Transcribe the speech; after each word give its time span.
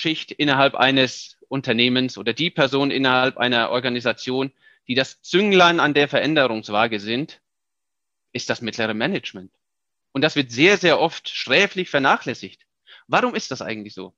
Schicht 0.00 0.32
innerhalb 0.32 0.76
eines 0.76 1.36
Unternehmens 1.48 2.16
oder 2.16 2.32
die 2.32 2.50
Person 2.50 2.90
innerhalb 2.90 3.36
einer 3.36 3.70
Organisation, 3.70 4.50
die 4.88 4.94
das 4.94 5.20
Zünglein 5.20 5.78
an 5.78 5.92
der 5.92 6.08
Veränderungswaage 6.08 6.98
sind, 7.00 7.42
ist 8.32 8.48
das 8.48 8.62
mittlere 8.62 8.94
Management. 8.94 9.52
Und 10.12 10.22
das 10.22 10.36
wird 10.36 10.50
sehr, 10.50 10.78
sehr 10.78 10.98
oft 10.98 11.28
sträflich 11.28 11.90
vernachlässigt. 11.90 12.66
Warum 13.08 13.34
ist 13.34 13.50
das 13.50 13.60
eigentlich 13.60 13.92
so? 13.92 14.14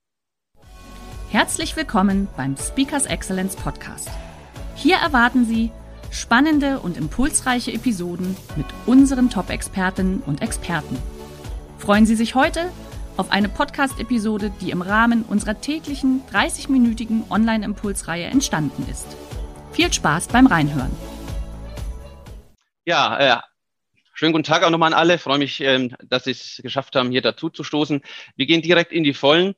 Herzlich 1.31 1.75
willkommen 1.75 2.29
beim 2.37 2.57
Speakers 2.57 3.07
Excellence 3.07 3.57
Podcast. 3.57 4.09
Hier 4.77 4.97
erwarten 4.97 5.45
Sie 5.45 5.73
spannende 6.13 6.79
und 6.79 6.97
impulsreiche 6.97 7.73
Episoden 7.73 8.37
mit 8.57 8.67
unseren 8.87 9.31
Top-Expertinnen 9.31 10.21
und 10.21 10.43
Experten. 10.43 10.97
Freuen 11.79 12.07
Sie 12.07 12.15
sich 12.15 12.37
heute 12.37 12.71
auf 13.17 13.31
eine 13.31 13.49
Podcast-Episode, 13.49 14.53
die 14.61 14.71
im 14.71 14.83
Rahmen 14.83 15.23
unserer 15.23 15.61
täglichen 15.61 16.23
30-minütigen 16.33 17.31
Online-Impulsreihe 17.31 18.25
entstanden 18.27 18.87
ist. 18.91 19.07
Viel 19.73 19.93
Spaß 19.93 20.29
beim 20.29 20.47
Reinhören. 20.47 20.91
Ja, 22.85 23.19
äh, 23.19 23.41
schönen 24.15 24.33
guten 24.33 24.45
Tag 24.45 24.65
auch 24.65 24.71
nochmal 24.71 24.93
an 24.93 24.99
alle. 24.99 25.15
Ich 25.17 25.21
freue 25.21 25.39
mich, 25.39 25.61
ähm, 25.61 25.95
dass 26.03 26.25
Sie 26.25 26.33
es 26.33 26.61
geschafft 26.63 26.97
haben, 26.97 27.11
hier 27.11 27.23
dazu 27.23 27.51
zu 27.51 27.65
stoßen. 27.65 28.03
Wir 28.37 28.47
gehen 28.47 28.63
direkt 28.63 28.93
in 28.93 29.05
die 29.05 29.15
Vollen. 29.15 29.55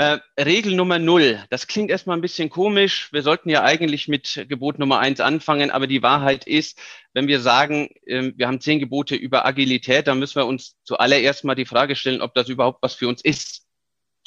Äh, 0.00 0.18
Regel 0.38 0.76
Nummer 0.76 0.98
null. 0.98 1.44
Das 1.50 1.66
klingt 1.66 1.90
erstmal 1.90 2.16
ein 2.16 2.22
bisschen 2.22 2.48
komisch. 2.48 3.12
Wir 3.12 3.20
sollten 3.20 3.50
ja 3.50 3.64
eigentlich 3.64 4.08
mit 4.08 4.46
Gebot 4.48 4.78
Nummer 4.78 4.98
eins 4.98 5.20
anfangen, 5.20 5.70
aber 5.70 5.86
die 5.86 6.02
Wahrheit 6.02 6.46
ist, 6.46 6.80
wenn 7.12 7.28
wir 7.28 7.38
sagen, 7.38 7.90
äh, 8.06 8.32
wir 8.34 8.46
haben 8.46 8.62
zehn 8.62 8.78
Gebote 8.78 9.14
über 9.14 9.44
Agilität, 9.44 10.06
dann 10.06 10.18
müssen 10.18 10.36
wir 10.36 10.46
uns 10.46 10.78
zuallererst 10.84 11.44
mal 11.44 11.54
die 11.54 11.66
Frage 11.66 11.96
stellen, 11.96 12.22
ob 12.22 12.32
das 12.32 12.48
überhaupt 12.48 12.82
was 12.82 12.94
für 12.94 13.08
uns 13.08 13.22
ist. 13.22 13.66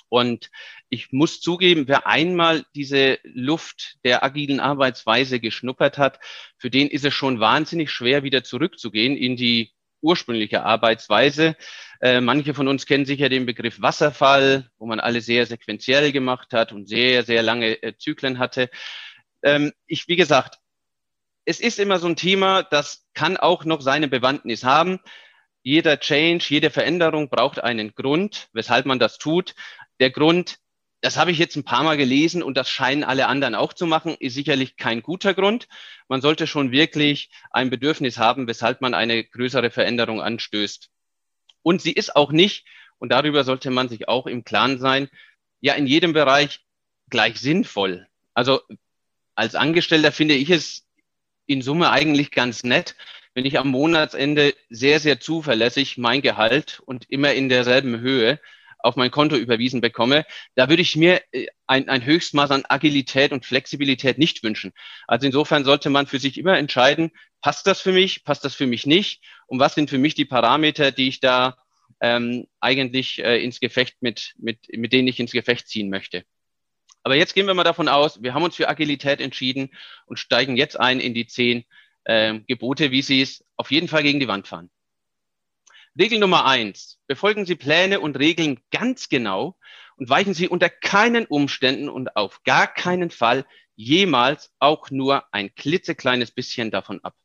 Und 0.10 0.52
ich 0.90 1.12
muss 1.12 1.42
zugeben, 1.42 1.88
wer 1.88 2.06
einmal 2.06 2.66
diese 2.76 3.18
Luft 3.24 3.98
der 4.06 4.24
agilen 4.24 4.60
Arbeitsweise 4.60 5.40
geschnuppert 5.40 5.98
hat, 5.98 6.20
für 6.60 6.70
den 6.70 6.88
ist 6.88 7.04
es 7.04 7.16
schon 7.16 7.40
wahnsinnig 7.40 7.90
schwer, 7.90 8.22
wieder 8.22 8.44
zurückzugehen 8.44 9.18
in 9.18 9.36
die 9.38 9.73
ursprüngliche 10.04 10.64
Arbeitsweise. 10.64 11.56
Äh, 12.02 12.22
manche 12.22 12.54
von 12.54 12.68
uns 12.68 12.86
kennen 12.86 13.06
sicher 13.06 13.30
den 13.30 13.46
Begriff 13.46 13.82
Wasserfall, 13.82 14.70
wo 14.78 14.86
man 14.86 15.00
alle 15.00 15.22
sehr 15.22 15.46
sequenziell 15.46 16.12
gemacht 16.12 16.54
hat 16.54 16.72
und 16.72 16.88
sehr, 16.88 17.24
sehr 17.24 17.42
lange 17.42 17.82
äh, 17.82 17.98
Zyklen 17.98 18.38
hatte. 18.38 18.70
Ähm, 19.42 19.72
ich, 19.88 20.08
wie 20.08 20.16
gesagt, 20.16 20.60
es 21.46 21.60
ist 21.60 21.80
immer 21.80 22.00
so 22.00 22.08
ein 22.08 22.16
Thema, 22.16 22.64
das 22.64 23.06
kann 23.14 23.38
auch 23.38 23.66
noch 23.66 23.82
seine 23.82 24.08
Bewandtnis 24.08 24.64
haben. 24.64 25.00
Jeder 25.62 26.00
Change, 26.00 26.46
jede 26.50 26.70
Veränderung 26.70 27.30
braucht 27.30 27.64
einen 27.64 27.96
Grund, 27.96 28.50
weshalb 28.54 28.86
man 28.86 29.00
das 29.00 29.18
tut. 29.18 29.56
Der 30.00 30.12
Grund 30.12 30.58
das 31.04 31.18
habe 31.18 31.32
ich 31.32 31.38
jetzt 31.38 31.58
ein 31.58 31.66
paar 31.66 31.84
Mal 31.84 31.98
gelesen 31.98 32.42
und 32.42 32.56
das 32.56 32.70
scheinen 32.70 33.04
alle 33.04 33.28
anderen 33.28 33.56
auch 33.56 33.74
zu 33.74 33.86
machen, 33.86 34.16
ist 34.22 34.36
sicherlich 34.36 34.78
kein 34.78 35.04
guter 35.04 35.34
Grund. 35.34 35.68
Man 36.08 36.22
sollte 36.22 36.48
schon 36.48 36.72
wirklich 36.72 37.30
ein 37.52 37.70
Bedürfnis 37.70 38.18
haben, 38.18 38.48
weshalb 38.48 38.80
man 38.80 38.94
eine 38.94 39.26
größere 39.26 39.70
Veränderung 39.70 40.22
anstößt. 40.22 40.90
Und 41.62 41.82
sie 41.82 41.92
ist 41.92 42.16
auch 42.16 42.32
nicht, 42.32 42.66
und 43.00 43.12
darüber 43.12 43.44
sollte 43.44 43.70
man 43.70 43.90
sich 43.90 44.08
auch 44.08 44.28
im 44.28 44.46
Klaren 44.46 44.80
sein, 44.80 45.10
ja 45.60 45.74
in 45.74 45.88
jedem 45.88 46.14
Bereich 46.14 46.62
gleich 47.10 47.38
sinnvoll. 47.38 48.08
Also 48.34 48.62
als 49.36 49.56
Angestellter 49.56 50.14
finde 50.14 50.36
ich 50.36 50.50
es 50.50 50.88
in 51.48 51.62
Summe 51.62 51.92
eigentlich 51.92 52.32
ganz 52.32 52.64
nett, 52.64 52.96
wenn 53.34 53.44
ich 53.44 53.60
am 53.60 53.68
Monatsende 53.68 54.56
sehr, 54.70 55.02
sehr 55.02 55.20
zuverlässig 55.20 55.98
mein 55.98 56.22
Gehalt 56.22 56.82
und 56.86 57.10
immer 57.10 57.34
in 57.34 57.50
derselben 57.50 58.00
Höhe 58.00 58.40
auf 58.84 58.96
mein 58.96 59.12
Konto 59.12 59.36
überwiesen 59.36 59.82
bekomme, 59.82 60.26
da 60.56 60.70
würde 60.70 60.82
ich 60.82 60.96
mir 60.96 61.22
äh, 61.32 61.48
ein, 61.66 61.90
ein 61.90 62.06
Höchstmaß 62.06 62.52
an 62.52 62.66
Agilität 62.68 63.32
und 63.32 63.46
Flexibilität 63.46 64.18
nicht 64.18 64.44
wünschen. 64.44 64.74
Also 65.08 65.26
insofern 65.26 65.64
sollte 65.64 65.90
man 65.90 66.06
für 66.06 66.20
sich 66.20 66.38
immer 66.38 66.58
entscheiden, 66.58 67.12
passt 67.42 67.66
das 67.66 67.82
für 67.82 67.92
mich, 67.92 68.24
passt 68.24 68.46
das 68.46 68.54
für 68.54 68.68
mich 68.68 68.86
nicht 68.86 69.24
und 69.48 69.60
was 69.60 69.76
sind 69.76 69.90
für 69.90 69.98
mich 69.98 70.16
die 70.16 70.26
Parameter, 70.26 70.92
die 70.92 71.08
ich 71.08 71.20
da 71.20 71.58
ähm, 72.02 72.46
eigentlich 72.60 73.24
äh, 73.24 73.42
ins 73.44 73.60
Gefecht 73.60 73.96
mit, 74.02 74.34
mit, 74.38 74.60
mit 74.72 74.94
denen 74.94 75.08
ich 75.08 75.20
ins 75.20 75.32
Gefecht 75.32 75.68
ziehen 75.68 75.90
möchte. 75.90 76.24
Aber 77.04 77.16
jetzt 77.16 77.34
gehen 77.34 77.48
wir 77.48 77.54
mal 77.54 77.64
davon 77.64 77.88
aus, 77.88 78.22
wir 78.22 78.34
haben 78.34 78.44
uns 78.44 78.56
für 78.56 78.70
Agilität 78.70 79.20
entschieden 79.22 79.70
und 80.06 80.20
steigen 80.20 80.58
jetzt 80.58 80.80
ein 80.80 81.00
in 81.00 81.14
die 81.14 81.28
zehn 81.28 81.66
äh, 82.04 82.40
Gebote, 82.48 82.92
wie 82.92 83.02
sie 83.02 83.22
es 83.22 83.44
auf 83.56 83.72
jeden 83.72 83.88
Fall 83.88 84.04
gegen 84.04 84.20
die 84.20 84.28
Wand 84.28 84.48
fahren. 84.48 84.70
Regel 85.98 86.18
Nummer 86.18 86.46
eins. 86.46 87.00
Befolgen 87.06 87.46
Sie 87.46 87.56
Pläne 87.56 88.00
und 88.00 88.18
Regeln 88.18 88.60
ganz 88.72 89.10
genau 89.10 89.58
und 89.96 90.10
weichen 90.10 90.34
Sie 90.34 90.48
unter 90.48 90.70
keinen 90.70 91.26
Umständen 91.28 91.88
und 91.88 92.16
auf 92.16 92.44
gar 92.44 92.68
keinen 92.68 93.12
Fall 93.12 93.46
jemals 93.76 94.52
auch 94.58 94.90
nur 94.90 95.32
ein 95.32 95.54
klitzekleines 95.54 96.32
bisschen 96.32 96.72
davon 96.72 97.04
ab. 97.04 97.16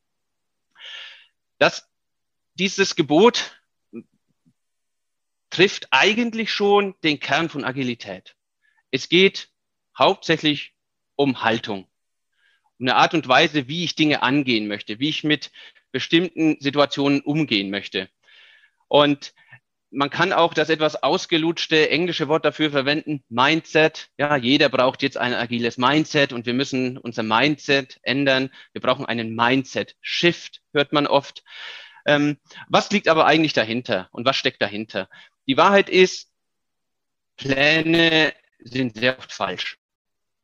Das, 1.58 1.88
dieses 2.54 2.94
Gebot 2.94 3.58
trifft 5.48 5.88
eigentlich 5.90 6.52
schon 6.52 6.94
den 7.02 7.20
Kern 7.20 7.48
von 7.48 7.64
Agilität. 7.64 8.36
Es 8.90 9.08
geht 9.08 9.48
hauptsächlich 9.96 10.74
um 11.16 11.42
Haltung, 11.42 11.88
um 12.78 12.86
eine 12.86 12.96
Art 12.96 13.14
und 13.14 13.28
Weise, 13.28 13.66
wie 13.66 13.84
ich 13.84 13.94
Dinge 13.94 14.22
angehen 14.22 14.68
möchte, 14.68 14.98
wie 14.98 15.08
ich 15.08 15.24
mit 15.24 15.50
bestimmten 15.90 16.60
Situationen 16.60 17.22
umgehen 17.22 17.70
möchte. 17.70 18.10
Und 18.88 19.32
man 19.90 20.10
kann 20.10 20.32
auch 20.32 20.52
das 20.52 20.68
etwas 20.68 21.02
ausgelutschte 21.02 21.88
englische 21.90 22.28
Wort 22.28 22.44
dafür 22.44 22.70
verwenden, 22.70 23.24
Mindset. 23.28 24.10
Ja, 24.18 24.36
jeder 24.36 24.68
braucht 24.68 25.02
jetzt 25.02 25.16
ein 25.16 25.32
agiles 25.32 25.78
Mindset 25.78 26.32
und 26.32 26.46
wir 26.46 26.54
müssen 26.54 26.98
unser 26.98 27.22
Mindset 27.22 27.98
ändern. 28.02 28.50
Wir 28.72 28.82
brauchen 28.82 29.06
einen 29.06 29.34
Mindset-Shift, 29.34 30.60
hört 30.72 30.92
man 30.92 31.06
oft. 31.06 31.42
Ähm, 32.06 32.38
was 32.68 32.90
liegt 32.90 33.08
aber 33.08 33.26
eigentlich 33.26 33.52
dahinter 33.52 34.08
und 34.12 34.24
was 34.24 34.36
steckt 34.36 34.60
dahinter? 34.60 35.08
Die 35.46 35.56
Wahrheit 35.56 35.88
ist, 35.88 36.30
Pläne 37.36 38.34
sind 38.58 38.96
sehr 38.96 39.18
oft 39.18 39.32
falsch. 39.32 39.78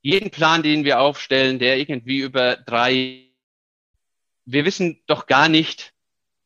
Jeden 0.00 0.31
Plan, 0.31 0.62
den 0.62 0.84
wir 0.84 1.00
aufstellen, 1.00 1.59
der 1.59 1.78
irgendwie 1.78 2.19
über 2.19 2.56
drei, 2.56 3.31
wir 4.44 4.65
wissen 4.65 5.03
doch 5.06 5.26
gar 5.26 5.49
nicht, 5.49 5.94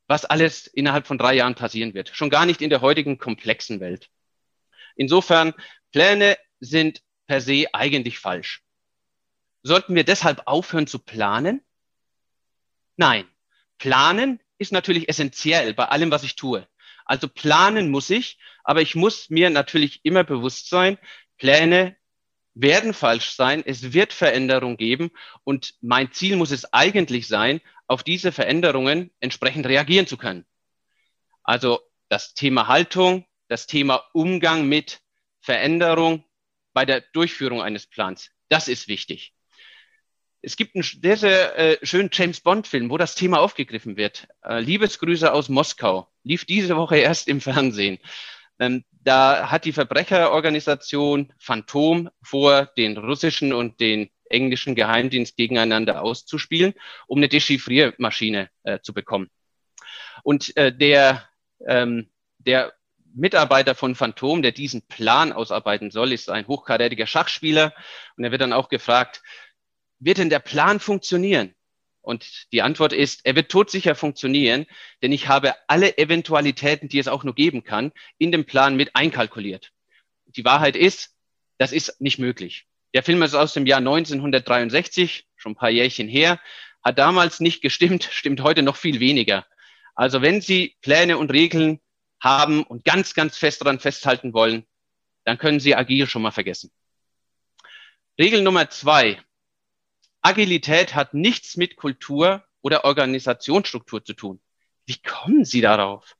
was 0.08 0.24
alles 0.24 0.66
innerhalb 0.66 1.06
von 1.06 1.18
drei 1.18 1.34
Jahren 1.34 1.54
passieren 1.54 1.94
wird. 1.94 2.10
Schon 2.12 2.30
gar 2.30 2.46
nicht 2.46 2.62
in 2.62 2.70
der 2.70 2.80
heutigen 2.80 3.18
komplexen 3.18 3.78
Welt. 3.78 4.10
Insofern, 4.96 5.54
Pläne 5.92 6.36
sind 6.58 7.02
per 7.26 7.40
se 7.40 7.66
eigentlich 7.72 8.18
falsch. 8.18 8.62
Sollten 9.62 9.94
wir 9.94 10.04
deshalb 10.04 10.42
aufhören 10.46 10.86
zu 10.86 10.98
planen? 10.98 11.62
Nein. 12.96 13.28
Planen 13.76 14.40
ist 14.56 14.72
natürlich 14.72 15.08
essentiell 15.08 15.74
bei 15.74 15.84
allem, 15.84 16.10
was 16.10 16.24
ich 16.24 16.34
tue. 16.34 16.66
Also 17.04 17.28
planen 17.28 17.90
muss 17.90 18.10
ich, 18.10 18.38
aber 18.64 18.82
ich 18.82 18.94
muss 18.94 19.30
mir 19.30 19.50
natürlich 19.50 20.00
immer 20.04 20.24
bewusst 20.24 20.68
sein, 20.68 20.98
Pläne 21.36 21.96
werden 22.54 22.92
falsch 22.92 23.30
sein, 23.30 23.62
es 23.64 23.92
wird 23.92 24.12
Veränderung 24.12 24.76
geben 24.76 25.10
und 25.44 25.74
mein 25.80 26.12
Ziel 26.12 26.36
muss 26.36 26.50
es 26.50 26.72
eigentlich 26.72 27.28
sein, 27.28 27.60
auf 27.88 28.04
diese 28.04 28.30
Veränderungen 28.30 29.10
entsprechend 29.18 29.66
reagieren 29.66 30.06
zu 30.06 30.16
können. 30.16 30.46
Also 31.42 31.80
das 32.08 32.34
Thema 32.34 32.68
Haltung, 32.68 33.26
das 33.48 33.66
Thema 33.66 34.04
Umgang 34.12 34.68
mit 34.68 35.00
Veränderung 35.40 36.24
bei 36.74 36.84
der 36.84 37.00
Durchführung 37.00 37.62
eines 37.62 37.86
Plans, 37.86 38.30
das 38.48 38.68
ist 38.68 38.86
wichtig. 38.88 39.34
Es 40.40 40.56
gibt 40.56 40.76
einen 40.76 40.84
sehr, 40.84 41.16
sehr 41.16 41.58
äh, 41.58 41.78
schönen 41.84 42.10
James 42.12 42.40
Bond-Film, 42.40 42.90
wo 42.90 42.96
das 42.96 43.16
Thema 43.16 43.40
aufgegriffen 43.40 43.96
wird. 43.96 44.28
Äh, 44.44 44.60
Liebesgrüße 44.60 45.32
aus 45.32 45.48
Moskau. 45.48 46.08
Lief 46.22 46.44
diese 46.44 46.76
Woche 46.76 46.96
erst 46.98 47.26
im 47.26 47.40
Fernsehen. 47.40 47.98
Ähm, 48.60 48.84
da 48.90 49.50
hat 49.50 49.64
die 49.64 49.72
Verbrecherorganisation 49.72 51.32
Phantom 51.38 52.10
vor, 52.22 52.66
den 52.76 52.96
russischen 52.98 53.52
und 53.52 53.80
den 53.80 54.10
englischen 54.30 54.74
Geheimdienst 54.74 55.36
gegeneinander 55.36 56.02
auszuspielen, 56.02 56.74
um 57.06 57.18
eine 57.18 57.28
Dechiffriermaschine 57.28 58.50
äh, 58.64 58.80
zu 58.80 58.92
bekommen. 58.92 59.30
Und 60.22 60.56
äh, 60.56 60.76
der, 60.76 61.28
ähm, 61.66 62.10
der 62.38 62.72
Mitarbeiter 63.14 63.74
von 63.74 63.94
Phantom, 63.94 64.42
der 64.42 64.52
diesen 64.52 64.82
Plan 64.82 65.32
ausarbeiten 65.32 65.90
soll, 65.90 66.12
ist 66.12 66.30
ein 66.30 66.46
hochkarätiger 66.46 67.06
Schachspieler. 67.06 67.74
Und 68.16 68.24
er 68.24 68.30
wird 68.30 68.42
dann 68.42 68.52
auch 68.52 68.68
gefragt, 68.68 69.22
wird 69.98 70.18
denn 70.18 70.30
der 70.30 70.38
Plan 70.38 70.80
funktionieren? 70.80 71.54
Und 72.00 72.46
die 72.52 72.62
Antwort 72.62 72.92
ist, 72.92 73.26
er 73.26 73.34
wird 73.36 73.50
todsicher 73.50 73.94
funktionieren, 73.94 74.66
denn 75.02 75.12
ich 75.12 75.28
habe 75.28 75.54
alle 75.66 75.98
Eventualitäten, 75.98 76.88
die 76.88 76.98
es 76.98 77.08
auch 77.08 77.24
nur 77.24 77.34
geben 77.34 77.64
kann, 77.64 77.92
in 78.16 78.32
dem 78.32 78.46
Plan 78.46 78.76
mit 78.76 78.94
einkalkuliert. 78.94 79.72
Die 80.26 80.44
Wahrheit 80.44 80.76
ist, 80.76 81.14
das 81.58 81.72
ist 81.72 82.00
nicht 82.00 82.18
möglich. 82.18 82.67
Der 82.94 83.02
Film 83.02 83.22
ist 83.22 83.34
aus 83.34 83.52
dem 83.52 83.66
Jahr 83.66 83.78
1963, 83.78 85.26
schon 85.36 85.52
ein 85.52 85.56
paar 85.56 85.70
Jährchen 85.70 86.08
her, 86.08 86.40
hat 86.82 86.98
damals 86.98 87.40
nicht 87.40 87.60
gestimmt, 87.60 88.04
stimmt 88.10 88.42
heute 88.42 88.62
noch 88.62 88.76
viel 88.76 89.00
weniger. 89.00 89.46
Also 89.94 90.22
wenn 90.22 90.40
Sie 90.40 90.76
Pläne 90.80 91.18
und 91.18 91.32
Regeln 91.32 91.80
haben 92.20 92.62
und 92.62 92.84
ganz, 92.84 93.14
ganz 93.14 93.36
fest 93.36 93.60
daran 93.60 93.80
festhalten 93.80 94.32
wollen, 94.32 94.66
dann 95.24 95.38
können 95.38 95.60
Sie 95.60 95.74
agil 95.74 96.06
schon 96.06 96.22
mal 96.22 96.30
vergessen. 96.30 96.70
Regel 98.18 98.42
Nummer 98.42 98.70
zwei. 98.70 99.20
Agilität 100.22 100.94
hat 100.94 101.14
nichts 101.14 101.56
mit 101.56 101.76
Kultur 101.76 102.44
oder 102.62 102.84
Organisationsstruktur 102.84 104.04
zu 104.04 104.14
tun. 104.14 104.40
Wie 104.86 105.00
kommen 105.00 105.44
Sie 105.44 105.60
darauf? 105.60 106.16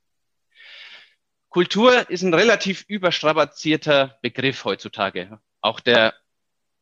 Kultur 1.49 2.09
ist 2.11 2.23
ein 2.23 2.35
relativ 2.35 2.85
überstrapazierter 2.87 4.19
Begriff 4.23 4.65
heutzutage. 4.65 5.41
Auch 5.61 5.81
der 5.81 6.15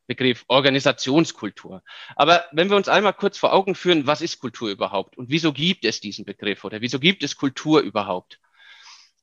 Begriff 0.07 0.45
Organisationskultur. 0.49 1.83
Aber 2.15 2.45
wenn 2.53 2.71
wir 2.71 2.77
uns 2.77 2.89
einmal 2.89 3.13
kurz 3.13 3.39
vor 3.39 3.53
Augen 3.53 3.75
führen, 3.75 4.07
was 4.07 4.23
ist 4.23 4.39
Kultur 4.39 4.71
überhaupt 4.71 5.19
und 5.19 5.31
wieso 5.31 5.53
gibt 5.53 5.85
es 5.85 6.01
diesen 6.01 6.25
Begriff 6.25 6.65
oder 6.65 6.81
wieso 6.81 7.01
gibt 7.01 7.23
es 7.23 7.37
Kultur 7.37 7.81
überhaupt, 7.81 8.41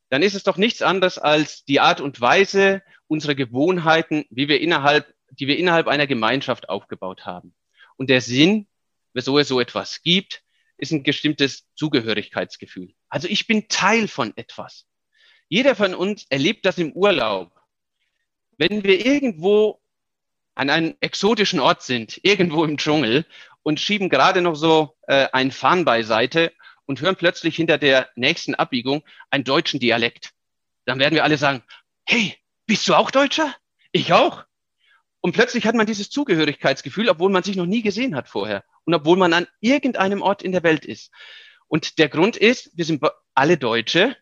dann 0.09 0.21
ist 0.21 0.35
es 0.35 0.43
doch 0.43 0.57
nichts 0.57 0.81
anderes 0.81 1.17
als 1.17 1.65
die 1.65 1.79
Art 1.79 2.01
und 2.01 2.21
Weise 2.21 2.83
unserer 3.07 3.35
Gewohnheiten, 3.35 4.25
wie 4.29 4.47
wir 4.47 4.61
innerhalb, 4.61 5.13
die 5.31 5.47
wir 5.47 5.57
innerhalb 5.57 5.87
einer 5.87 6.07
Gemeinschaft 6.07 6.69
aufgebaut 6.69 7.25
haben. 7.25 7.55
Und 7.95 8.09
der 8.09 8.21
Sinn, 8.21 8.67
wieso 9.13 9.39
es 9.39 9.47
so 9.47 9.59
etwas 9.59 10.01
gibt, 10.01 10.43
ist 10.77 10.91
ein 10.91 11.03
bestimmtes 11.03 11.67
Zugehörigkeitsgefühl. 11.75 12.93
Also 13.09 13.27
ich 13.27 13.47
bin 13.47 13.67
Teil 13.69 14.07
von 14.07 14.35
etwas. 14.35 14.85
Jeder 15.47 15.75
von 15.75 15.93
uns 15.93 16.25
erlebt 16.29 16.65
das 16.65 16.77
im 16.77 16.91
Urlaub. 16.93 17.51
Wenn 18.57 18.83
wir 18.83 19.05
irgendwo 19.05 19.82
an 20.55 20.69
einem 20.69 20.95
exotischen 20.99 21.59
Ort 21.59 21.83
sind, 21.83 22.19
irgendwo 22.23 22.63
im 22.63 22.77
Dschungel 22.77 23.25
und 23.63 23.79
schieben 23.79 24.09
gerade 24.09 24.41
noch 24.41 24.55
so 24.55 24.95
äh, 25.07 25.27
ein 25.31 25.51
Fahnen 25.51 25.85
beiseite 25.85 26.51
und 26.85 27.01
hören 27.01 27.15
plötzlich 27.15 27.55
hinter 27.55 27.77
der 27.77 28.09
nächsten 28.15 28.55
Abbiegung 28.55 29.03
einen 29.29 29.43
deutschen 29.43 29.79
Dialekt. 29.79 30.31
Dann 30.85 30.99
werden 30.99 31.15
wir 31.15 31.23
alle 31.23 31.37
sagen, 31.37 31.63
hey, 32.05 32.37
bist 32.65 32.87
du 32.87 32.95
auch 32.95 33.11
Deutscher? 33.11 33.55
Ich 33.91 34.13
auch. 34.13 34.43
Und 35.21 35.33
plötzlich 35.33 35.65
hat 35.65 35.75
man 35.75 35.85
dieses 35.85 36.09
Zugehörigkeitsgefühl, 36.09 37.09
obwohl 37.09 37.31
man 37.31 37.43
sich 37.43 37.55
noch 37.55 37.65
nie 37.65 37.81
gesehen 37.81 38.15
hat 38.15 38.27
vorher 38.27 38.63
und 38.83 38.93
obwohl 38.93 39.17
man 39.17 39.31
an 39.31 39.47
irgendeinem 39.61 40.21
Ort 40.21 40.43
in 40.43 40.51
der 40.51 40.63
Welt 40.63 40.85
ist. 40.85 41.11
Und 41.67 41.97
der 41.97 42.09
Grund 42.09 42.35
ist, 42.35 42.71
wir 42.75 42.83
sind 42.83 43.01
alle 43.33 43.57
Deutsche. 43.57 44.17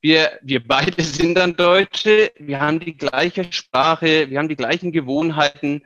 Wir, 0.00 0.38
wir 0.42 0.66
beide 0.66 1.02
sind 1.02 1.34
dann 1.34 1.56
Deutsche. 1.56 2.32
Wir 2.38 2.60
haben 2.60 2.78
die 2.78 2.96
gleiche 2.96 3.52
Sprache. 3.52 4.30
Wir 4.30 4.38
haben 4.38 4.48
die 4.48 4.56
gleichen 4.56 4.92
Gewohnheiten. 4.92 5.84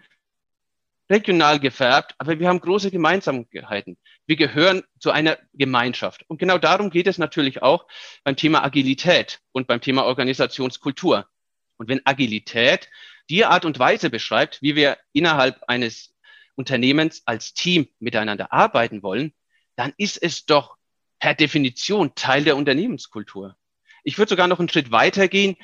Regional 1.11 1.61
gefärbt, 1.61 2.15
aber 2.19 2.39
wir 2.39 2.49
haben 2.49 2.61
große 2.61 2.91
Gemeinsamkeiten. 2.91 3.99
Wir 4.27 4.37
gehören 4.37 4.83
zu 4.99 5.11
einer 5.11 5.37
Gemeinschaft. 5.53 6.25
Und 6.29 6.39
genau 6.39 6.59
darum 6.59 6.91
geht 6.91 7.07
es 7.07 7.19
natürlich 7.19 7.63
auch 7.63 7.87
beim 8.25 8.37
Thema 8.37 8.65
Agilität 8.65 9.41
und 9.53 9.67
beim 9.67 9.81
Thema 9.81 10.05
Organisationskultur. 10.05 11.29
Und 11.77 11.89
wenn 11.89 12.01
Agilität 12.07 12.89
die 13.29 13.45
Art 13.45 13.65
und 13.65 13.79
Weise 13.79 14.09
beschreibt, 14.09 14.63
wie 14.63 14.75
wir 14.75 14.97
innerhalb 15.13 15.63
eines 15.69 16.15
Unternehmens 16.55 17.23
als 17.27 17.53
Team 17.53 17.89
miteinander 17.99 18.53
arbeiten 18.53 19.03
wollen, 19.03 19.35
dann 19.77 19.93
ist 19.97 20.23
es 20.23 20.47
doch 20.47 20.77
per 21.19 21.35
Definition 21.35 22.15
Teil 22.15 22.45
der 22.45 22.57
Unternehmenskultur. 22.57 23.57
Ich 24.03 24.19
würde 24.19 24.31
sogar 24.31 24.49
noch 24.49 24.59
einen 24.59 24.69
Schritt 24.69 24.91
weiter 24.91 25.29
gehen. 25.29 25.57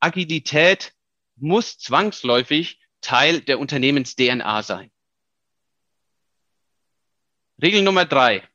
Agilität 0.00 0.94
muss 1.36 1.78
zwangsläufig 1.78 2.80
Teil 3.00 3.40
der 3.40 3.58
Unternehmens-DNA 3.58 4.62
sein. 4.62 4.90
Regel 7.62 7.82
Nummer 7.82 8.04
drei. 8.04 8.46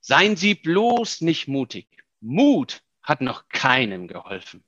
Seien 0.00 0.36
Sie 0.36 0.54
bloß 0.54 1.22
nicht 1.22 1.48
mutig. 1.48 1.88
Mut 2.20 2.82
hat 3.02 3.20
noch 3.20 3.48
keinem 3.48 4.08
geholfen. 4.08 4.64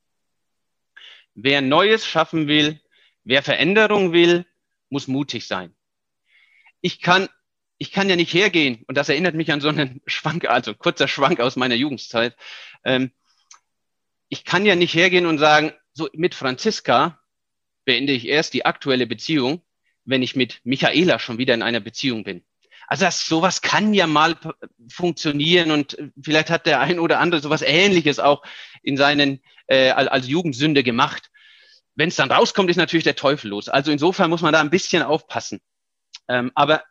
Wer 1.35 1.61
Neues 1.61 2.07
schaffen 2.07 2.49
will, 2.49 2.81
wer 3.25 3.43
Veränderung 3.43 4.13
will, 4.13 4.47
muss 4.89 5.09
mutig 5.09 5.47
sein. 5.47 5.75
Ich 6.81 7.01
kann, 7.01 7.29
ich 7.79 7.93
kann 7.93 8.09
ja 8.09 8.17
nicht 8.17 8.33
hergehen, 8.33 8.85
und 8.87 8.97
das 8.97 9.09
erinnert 9.09 9.35
mich 9.35 9.53
an 9.53 9.61
so 9.61 9.69
einen 9.69 10.01
Schwank, 10.07 10.47
also 10.47 10.75
kurzer 10.75 11.09
Schwank 11.09 11.41
aus 11.41 11.57
meiner 11.57 11.75
Jugendzeit. 11.75 12.37
Ähm, 12.85 13.11
ich 14.29 14.45
kann 14.45 14.67
ja 14.67 14.75
nicht 14.75 14.95
hergehen 14.95 15.27
und 15.27 15.39
sagen, 15.39 15.73
so 15.93 16.09
mit 16.13 16.35
Franziska 16.35 17.21
beende 17.85 18.13
ich 18.13 18.27
erst 18.27 18.55
die 18.55 18.65
aktuelle 18.65 19.07
Beziehung, 19.07 19.63
wenn 20.05 20.23
ich 20.23 20.37
mit 20.37 20.61
Michaela 20.65 21.19
schon 21.19 21.39
wieder 21.39 21.55
in 21.55 21.63
einer 21.63 21.81
Beziehung 21.81 22.25
bin. 22.25 22.45
Also 22.89 23.05
das, 23.05 23.27
sowas 23.27 23.63
kann 23.63 23.95
ja 23.95 24.07
mal 24.07 24.37
funktionieren 24.89 25.71
und 25.71 25.97
vielleicht 26.21 26.51
hat 26.51 26.67
der 26.67 26.81
ein 26.81 26.99
oder 26.99 27.19
andere 27.19 27.41
sowas 27.41 27.63
Ähnliches 27.63 28.21
auch 28.21 28.43
in 28.83 28.97
seinen 28.97 29.41
äh, 29.67 29.91
als 29.91 30.29
Jugendsünde 30.29 30.85
gemacht. 30.85 31.31
Wenn 31.97 32.09
es 32.09 32.17
dann 32.17 32.31
rauskommt, 32.31 32.71
ist 32.71 32.77
natürlich 32.77 33.05
der 33.05 33.17
Teufel 33.17 33.51
los. 33.51 33.69
Also 33.69 33.91
insofern 33.91 34.31
muss 34.31 34.43
man 34.43 34.53
da 34.53 34.61
ein 34.61 34.71
bisschen 34.71 35.03
aufpassen. 35.03 35.61
Ähm, 36.29 36.53
aber 36.55 36.83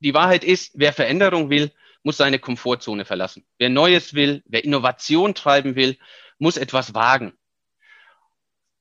die 0.00 0.14
Wahrheit 0.14 0.44
ist, 0.44 0.72
wer 0.74 0.92
Veränderung 0.92 1.50
will, 1.50 1.72
muss 2.02 2.16
seine 2.16 2.38
Komfortzone 2.38 3.04
verlassen. 3.04 3.44
Wer 3.58 3.70
Neues 3.70 4.14
will, 4.14 4.42
wer 4.46 4.64
Innovation 4.64 5.34
treiben 5.34 5.74
will, 5.74 5.98
muss 6.38 6.56
etwas 6.56 6.94
wagen. 6.94 7.32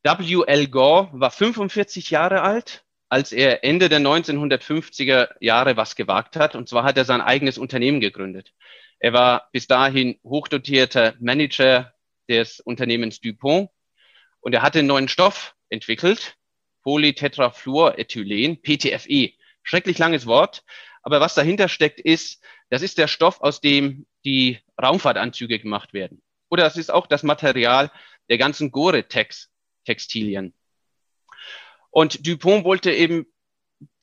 W.L. 0.03 0.67
Gore 0.67 1.09
war 1.13 1.31
45 1.31 2.11
Jahre 2.11 2.41
alt 2.41 2.85
als 3.09 3.31
er 3.31 3.63
Ende 3.63 3.89
der 3.89 3.99
1950er 3.99 5.35
Jahre 5.39 5.77
was 5.77 5.95
gewagt 5.95 6.35
hat. 6.35 6.55
Und 6.55 6.67
zwar 6.67 6.83
hat 6.83 6.97
er 6.97 7.05
sein 7.05 7.21
eigenes 7.21 7.57
Unternehmen 7.57 7.99
gegründet. 7.99 8.53
Er 8.99 9.13
war 9.13 9.49
bis 9.51 9.67
dahin 9.67 10.19
hochdotierter 10.23 11.13
Manager 11.19 11.93
des 12.27 12.59
Unternehmens 12.59 13.21
DuPont 13.21 13.69
und 14.39 14.53
er 14.53 14.61
hatte 14.61 14.79
einen 14.79 14.87
neuen 14.87 15.07
Stoff 15.07 15.55
entwickelt, 15.69 16.37
Polytetrafluorethylen, 16.83 18.61
PTFE. 18.61 19.31
Schrecklich 19.63 19.97
langes 19.97 20.25
Wort, 20.25 20.63
aber 21.05 21.19
was 21.21 21.35
dahinter 21.35 21.69
steckt 21.69 21.99
ist, 21.99 22.43
das 22.69 22.81
ist 22.81 22.97
der 22.97 23.07
Stoff, 23.07 23.39
aus 23.39 23.61
dem 23.61 24.07
die 24.25 24.59
Raumfahrtanzüge 24.81 25.59
gemacht 25.59 25.93
werden. 25.93 26.23
Oder 26.49 26.63
das 26.63 26.77
ist 26.77 26.91
auch 26.91 27.05
das 27.05 27.21
Material 27.21 27.91
der 28.27 28.39
ganzen 28.39 28.71
Gore-Tex-Textilien. 28.71 30.55
Und 31.91 32.25
Dupont 32.27 32.65
wollte 32.65 32.91
eben 32.91 33.27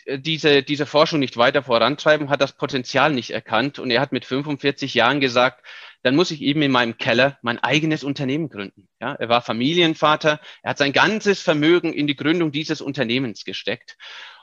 äh, 0.05 0.21
diese, 0.21 0.63
diese 0.63 0.87
Forschung 0.87 1.19
nicht 1.19 1.37
weiter 1.37 1.65
vorantreiben, 1.65 2.31
hat 2.31 2.41
das 2.41 2.53
Potenzial 2.53 3.13
nicht 3.13 3.33
erkannt 3.33 3.81
und 3.81 3.91
er 3.91 4.01
hat 4.01 4.13
mit 4.13 4.25
45 4.25 4.95
Jahren 4.95 5.21
gesagt, 5.21 5.67
dann 6.03 6.15
muss 6.15 6.31
ich 6.31 6.41
eben 6.41 6.63
in 6.63 6.71
meinem 6.71 6.99
Keller 6.99 7.37
mein 7.43 7.59
eigenes 7.59 8.05
Unternehmen 8.05 8.49
gründen. 8.49 8.89
Ja, 9.01 9.15
er 9.15 9.29
war 9.29 9.43
Familienvater, 9.43 10.41
er 10.63 10.71
hat 10.71 10.79
sein 10.79 10.93
ganzes 10.93 11.43
Vermögen 11.43 11.93
in 11.93 12.07
die 12.07 12.17
Gründung 12.17 12.53
dieses 12.53 12.81
Unternehmens 12.81 13.45
gesteckt 13.45 13.97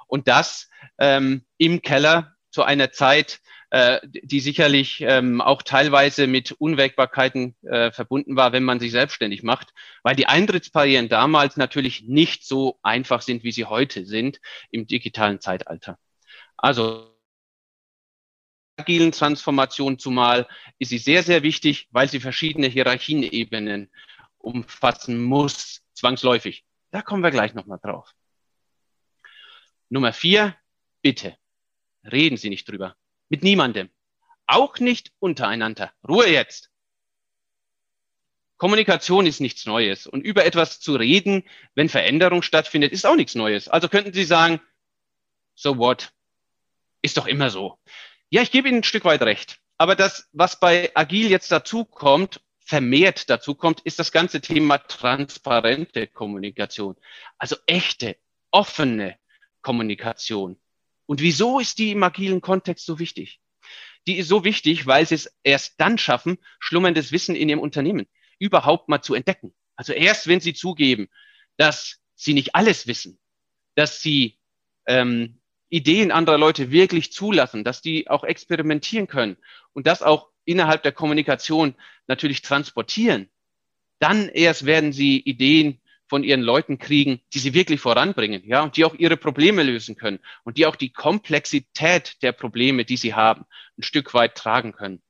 und 0.07 0.27
das 0.27 0.69
ähm, 0.97 1.45
im 1.57 1.81
Keller 1.81 2.35
zu 2.49 2.63
einer 2.63 2.91
Zeit, 2.91 3.39
äh, 3.71 3.99
die 4.03 4.39
sicherlich 4.39 5.01
ähm, 5.01 5.41
auch 5.41 5.61
teilweise 5.61 6.25
mit 6.27 6.51
Unwägbarkeiten 6.51 7.55
äh, 7.63 7.91
verbunden 7.91 8.35
war, 8.35 8.51
wenn 8.51 8.63
man 8.63 8.79
sich 8.79 8.91
selbstständig 8.91 9.43
macht, 9.43 9.73
weil 10.03 10.15
die 10.15 10.25
Eintrittsbarrieren 10.25 11.09
damals 11.09 11.57
natürlich 11.57 12.03
nicht 12.03 12.45
so 12.45 12.79
einfach 12.81 13.21
sind, 13.21 13.43
wie 13.43 13.51
sie 13.51 13.65
heute 13.65 14.05
sind 14.05 14.39
im 14.71 14.87
digitalen 14.87 15.39
Zeitalter. 15.39 15.99
Also 16.57 17.15
agilen 18.77 19.11
Transformation 19.11 19.99
zumal 19.99 20.47
ist 20.79 20.89
sie 20.89 20.97
sehr, 20.97 21.21
sehr 21.21 21.43
wichtig, 21.43 21.87
weil 21.91 22.07
sie 22.09 22.19
verschiedene 22.19 22.67
Hierarchienebenen 22.67 23.91
umfassen 24.37 25.21
muss, 25.21 25.81
zwangsläufig. 25.93 26.65
Da 26.91 27.01
kommen 27.01 27.21
wir 27.21 27.31
gleich 27.31 27.53
nochmal 27.53 27.79
drauf. 27.81 28.13
Nummer 29.89 30.13
vier, 30.13 30.55
bitte, 31.01 31.35
reden 32.11 32.37
Sie 32.37 32.49
nicht 32.49 32.67
drüber. 32.69 32.95
Mit 33.29 33.43
niemandem. 33.43 33.89
Auch 34.47 34.79
nicht 34.79 35.11
untereinander. 35.19 35.91
Ruhe 36.07 36.27
jetzt. 36.27 36.71
Kommunikation 38.57 39.25
ist 39.25 39.39
nichts 39.39 39.65
Neues. 39.65 40.05
Und 40.05 40.21
über 40.21 40.45
etwas 40.45 40.79
zu 40.79 40.95
reden, 40.95 41.43
wenn 41.75 41.87
Veränderung 41.87 42.41
stattfindet, 42.41 42.91
ist 42.91 43.05
auch 43.05 43.15
nichts 43.15 43.35
Neues. 43.35 43.69
Also 43.69 43.87
könnten 43.87 44.11
Sie 44.11 44.25
sagen, 44.25 44.59
so 45.55 45.77
what? 45.77 46.11
Ist 47.01 47.17
doch 47.17 47.25
immer 47.25 47.49
so. 47.49 47.79
Ja, 48.29 48.41
ich 48.41 48.51
gebe 48.51 48.67
Ihnen 48.67 48.79
ein 48.79 48.83
Stück 48.83 49.05
weit 49.05 49.21
recht. 49.21 49.59
Aber 49.77 49.95
das, 49.95 50.27
was 50.33 50.59
bei 50.59 50.91
Agil 50.93 51.29
jetzt 51.29 51.51
dazu 51.51 51.85
kommt, 51.85 52.41
vermehrt 52.59 53.29
dazu 53.29 53.55
kommt, 53.55 53.79
ist 53.81 53.97
das 53.97 54.11
ganze 54.11 54.41
Thema 54.41 54.77
transparente 54.77 56.07
Kommunikation. 56.07 56.97
Also 57.37 57.55
echte, 57.65 58.17
offene 58.51 59.17
Kommunikation. 59.61 60.59
Und 61.09 61.21
wieso 61.21 61.59
ist 61.59 61.79
die 61.79 61.89
im 61.89 62.03
agilen 62.03 62.39
Kontext 62.39 62.85
so 62.85 62.99
wichtig? 62.99 63.39
Die 64.05 64.17
ist 64.19 64.27
so 64.27 64.43
wichtig, 64.43 64.85
weil 64.85 65.07
sie 65.07 65.15
es 65.15 65.35
erst 65.41 65.81
dann 65.81 65.97
schaffen, 65.97 66.37
schlummerndes 66.59 67.11
Wissen 67.11 67.35
in 67.35 67.49
ihrem 67.49 67.61
Unternehmen 67.61 68.05
überhaupt 68.37 68.89
mal 68.89 69.01
zu 69.01 69.15
entdecken. 69.15 69.55
Also 69.75 69.91
erst, 69.91 70.27
wenn 70.27 70.39
sie 70.39 70.53
zugeben, 70.53 71.09
dass 71.57 71.97
sie 72.13 72.35
nicht 72.35 72.53
alles 72.53 72.85
wissen, 72.85 73.17
dass 73.73 74.03
sie 74.03 74.37
ähm, 74.85 75.41
Ideen 75.69 76.11
anderer 76.11 76.37
Leute 76.37 76.69
wirklich 76.69 77.11
zulassen, 77.11 77.63
dass 77.63 77.81
die 77.81 78.07
auch 78.07 78.23
experimentieren 78.23 79.07
können 79.07 79.37
und 79.73 79.87
das 79.87 80.03
auch 80.03 80.29
innerhalb 80.45 80.83
der 80.83 80.91
Kommunikation 80.91 81.73
natürlich 82.05 82.43
transportieren, 82.43 83.31
dann 83.97 84.29
erst 84.29 84.67
werden 84.67 84.93
sie 84.93 85.19
Ideen 85.19 85.78
von 86.09 86.23
ihren 86.23 86.41
Leuten 86.41 86.79
kriegen, 86.79 87.21
die 87.33 87.39
sie 87.39 87.53
wirklich 87.53 87.79
voranbringen, 87.79 88.41
ja, 88.45 88.63
und 88.63 88.75
die 88.75 88.83
auch 88.83 88.95
ihre 88.95 89.15
Probleme 89.15 89.61
lösen 89.61 89.95
können 89.95 90.19
und 90.43 90.57
die 90.57 90.65
auch 90.65 90.75
die 90.75 90.91
Komplexität 90.91 92.21
der 92.23 92.31
Probleme, 92.31 92.83
die 92.83 92.97
sie 92.97 93.13
haben, 93.13 93.45
ein 93.77 93.83
Stück 93.83 94.13
weit 94.15 94.35
tragen 94.35 94.73
können. 94.73 95.01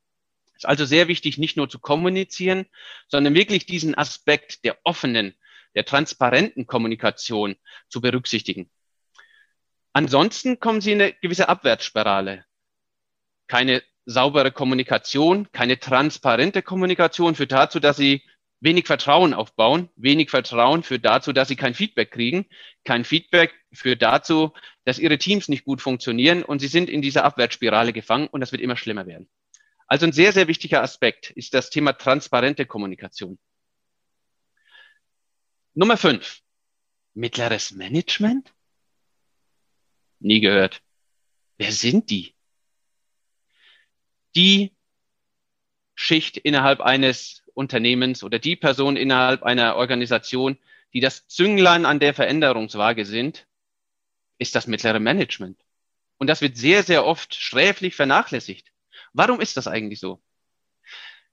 Es 0.48 0.64
ist 0.64 0.66
also 0.66 0.84
sehr 0.84 1.08
wichtig, 1.08 1.38
nicht 1.38 1.56
nur 1.56 1.70
zu 1.70 1.80
kommunizieren, 1.80 2.66
sondern 3.08 3.34
wirklich 3.34 3.66
diesen 3.66 3.98
Aspekt 3.98 4.66
der 4.66 4.78
offenen, 4.84 5.34
der 5.74 5.86
transparenten 5.86 6.68
Kommunikation 6.68 7.56
zu 7.88 8.02
berücksichtigen. 8.02 8.70
Ansonsten 9.94 10.60
kommen 10.60 10.82
sie 10.82 10.92
in 10.92 11.02
eine 11.02 11.14
gewisse 11.14 11.48
Abwärtsspirale. 11.48 12.46
Keine 13.48 13.82
saubere 14.06 14.52
Kommunikation, 14.52 15.50
keine 15.54 15.80
transparente 15.80 16.62
Kommunikation 16.62 17.36
führt 17.36 17.54
dazu, 17.54 17.80
dass 17.80 17.96
sie 17.96 18.24
wenig 18.62 18.88
Vertrauen 18.88 19.34
aufbauen. 19.34 19.90
Wenig 19.96 20.30
Vertrauen 20.30 20.84
führt 20.84 21.06
dazu, 21.06 21.34
dass 21.34 21.48
sie 21.48 21.56
kein 21.56 21.74
Feedback 21.74 22.12
kriegen. 22.12 22.46
Kein 22.84 23.06
Feedback 23.06 23.54
führt 23.72 24.02
dazu, 24.02 24.54
dass 24.86 25.00
ihre 25.00 25.18
Teams 25.18 25.48
nicht 25.48 25.66
gut 25.66 25.82
funktionieren 25.82 26.44
und 26.44 26.60
sie 26.60 26.68
sind 26.68 26.90
in 26.90 27.02
dieser 27.02 27.24
Abwärtsspirale 27.24 27.94
gefangen 27.94 28.28
und 28.28 28.42
das 28.42 28.52
wird 28.52 28.62
immer 28.62 28.78
schlimmer 28.78 29.08
werden. 29.08 29.30
Also 29.88 30.06
ein 30.06 30.12
sehr, 30.12 30.34
sehr 30.34 30.48
wichtiger 30.48 30.84
Aspekt 30.84 31.32
ist 31.32 31.54
das 31.54 31.70
Thema 31.70 31.94
transparente 31.94 32.66
Kommunikation. 32.66 33.40
Nummer 35.74 35.98
fünf. 35.98 36.42
Mittleres 37.14 37.72
Management? 37.72 38.54
Nie 40.20 40.42
gehört. 40.42 40.82
Wer 41.58 41.72
sind 41.72 42.10
die? 42.10 42.36
Die 44.36 44.76
Schicht 45.96 46.38
innerhalb 46.38 46.82
eines 46.82 47.39
Unternehmens 47.54 48.24
oder 48.24 48.40
die 48.40 48.56
Person 48.56 48.98
innerhalb 48.98 49.44
einer 49.44 49.76
Organisation, 49.76 50.58
die 50.94 51.00
das 51.00 51.28
Zünglein 51.28 51.86
an 51.86 52.00
der 52.00 52.14
Veränderungswaage 52.14 53.06
sind, 53.06 53.48
ist 54.38 54.56
das 54.56 54.68
mittlere 54.68 55.00
Management. 55.00 55.60
Und 56.18 56.28
das 56.28 56.42
wird 56.42 56.58
sehr, 56.58 56.84
sehr 56.84 57.06
oft 57.06 57.36
sträflich 57.36 57.96
vernachlässigt. 57.96 58.72
Warum 59.14 59.40
ist 59.40 59.58
das 59.58 59.68
eigentlich 59.68 60.00
so? 60.00 60.22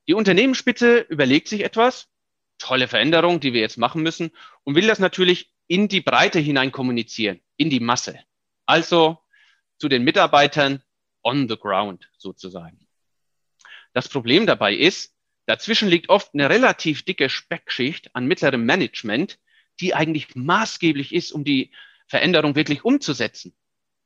Die 0.08 0.14
Unternehmensspitze 0.14 1.00
überlegt 1.00 1.48
sich 1.48 1.64
etwas, 1.64 2.08
tolle 2.58 2.88
Veränderung, 2.88 3.40
die 3.40 3.52
wir 3.52 3.60
jetzt 3.60 3.78
machen 3.78 4.02
müssen, 4.02 4.30
und 4.64 4.76
will 4.76 4.86
das 4.86 4.98
natürlich 4.98 5.50
in 5.66 5.88
die 5.88 6.00
Breite 6.00 6.38
hinein 6.38 6.70
kommunizieren, 6.70 7.40
in 7.56 7.70
die 7.70 7.80
Masse. 7.80 8.18
Also 8.66 9.18
zu 9.78 9.88
den 9.88 10.04
Mitarbeitern 10.04 10.82
on 11.22 11.48
the 11.48 11.56
ground 11.56 12.08
sozusagen. 12.18 12.86
Das 13.92 14.08
Problem 14.08 14.46
dabei 14.46 14.74
ist, 14.74 15.15
Dazwischen 15.46 15.88
liegt 15.88 16.08
oft 16.08 16.34
eine 16.34 16.50
relativ 16.50 17.04
dicke 17.04 17.28
Speckschicht 17.28 18.14
an 18.14 18.26
mittlerem 18.26 18.64
Management, 18.64 19.38
die 19.80 19.94
eigentlich 19.94 20.34
maßgeblich 20.34 21.14
ist, 21.14 21.32
um 21.32 21.44
die 21.44 21.70
Veränderung 22.08 22.56
wirklich 22.56 22.84
umzusetzen. 22.84 23.56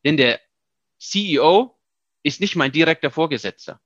Denn 0.04 0.16
der 0.16 0.40
CEO 0.98 1.78
ist 2.22 2.40
nicht 2.40 2.56
mein 2.56 2.72
direkter 2.72 3.10
Vorgesetzter. 3.10 3.80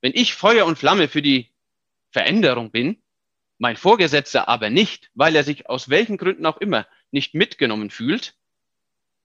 Wenn 0.00 0.12
ich 0.14 0.34
Feuer 0.34 0.66
und 0.66 0.78
Flamme 0.78 1.08
für 1.08 1.22
die 1.22 1.52
Veränderung 2.10 2.70
bin, 2.70 3.02
mein 3.58 3.76
Vorgesetzter 3.76 4.48
aber 4.48 4.70
nicht, 4.70 5.10
weil 5.14 5.34
er 5.36 5.44
sich 5.44 5.68
aus 5.68 5.88
welchen 5.88 6.16
Gründen 6.16 6.46
auch 6.46 6.58
immer 6.58 6.86
nicht 7.10 7.34
mitgenommen 7.34 7.90
fühlt, 7.90 8.34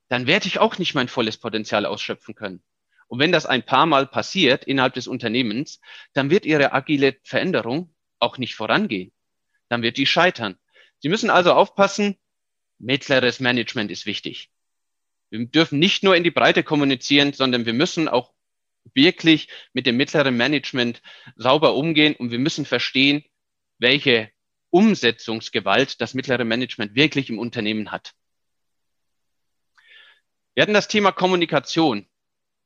dann 0.09 0.27
werde 0.27 0.47
ich 0.47 0.59
auch 0.59 0.77
nicht 0.77 0.95
mein 0.95 1.07
volles 1.07 1.37
Potenzial 1.37 1.85
ausschöpfen 1.85 2.35
können. 2.35 2.63
Und 3.07 3.19
wenn 3.19 3.31
das 3.31 3.45
ein 3.45 3.63
paar 3.63 3.85
Mal 3.85 4.05
passiert 4.07 4.65
innerhalb 4.65 4.93
des 4.93 5.07
Unternehmens, 5.07 5.79
dann 6.13 6.29
wird 6.29 6.45
Ihre 6.45 6.73
agile 6.73 7.17
Veränderung 7.23 7.95
auch 8.19 8.37
nicht 8.37 8.55
vorangehen. 8.55 9.11
Dann 9.69 9.81
wird 9.81 9.97
die 9.97 10.05
scheitern. 10.05 10.57
Sie 10.99 11.09
müssen 11.09 11.29
also 11.29 11.53
aufpassen, 11.53 12.17
mittleres 12.79 13.39
Management 13.39 13.91
ist 13.91 14.05
wichtig. 14.05 14.49
Wir 15.29 15.45
dürfen 15.45 15.79
nicht 15.79 16.03
nur 16.03 16.15
in 16.15 16.23
die 16.23 16.31
Breite 16.31 16.63
kommunizieren, 16.63 17.33
sondern 17.33 17.65
wir 17.65 17.73
müssen 17.73 18.07
auch 18.07 18.33
wirklich 18.93 19.49
mit 19.73 19.85
dem 19.85 19.97
mittleren 19.97 20.37
Management 20.37 21.01
sauber 21.35 21.75
umgehen 21.75 22.15
und 22.15 22.31
wir 22.31 22.39
müssen 22.39 22.65
verstehen, 22.65 23.23
welche 23.77 24.31
Umsetzungsgewalt 24.69 26.01
das 26.01 26.13
mittlere 26.13 26.45
Management 26.45 26.95
wirklich 26.95 27.29
im 27.29 27.39
Unternehmen 27.39 27.91
hat. 27.91 28.13
Wir 30.53 30.63
hatten 30.63 30.73
das 30.73 30.87
Thema 30.87 31.11
Kommunikation. 31.11 32.07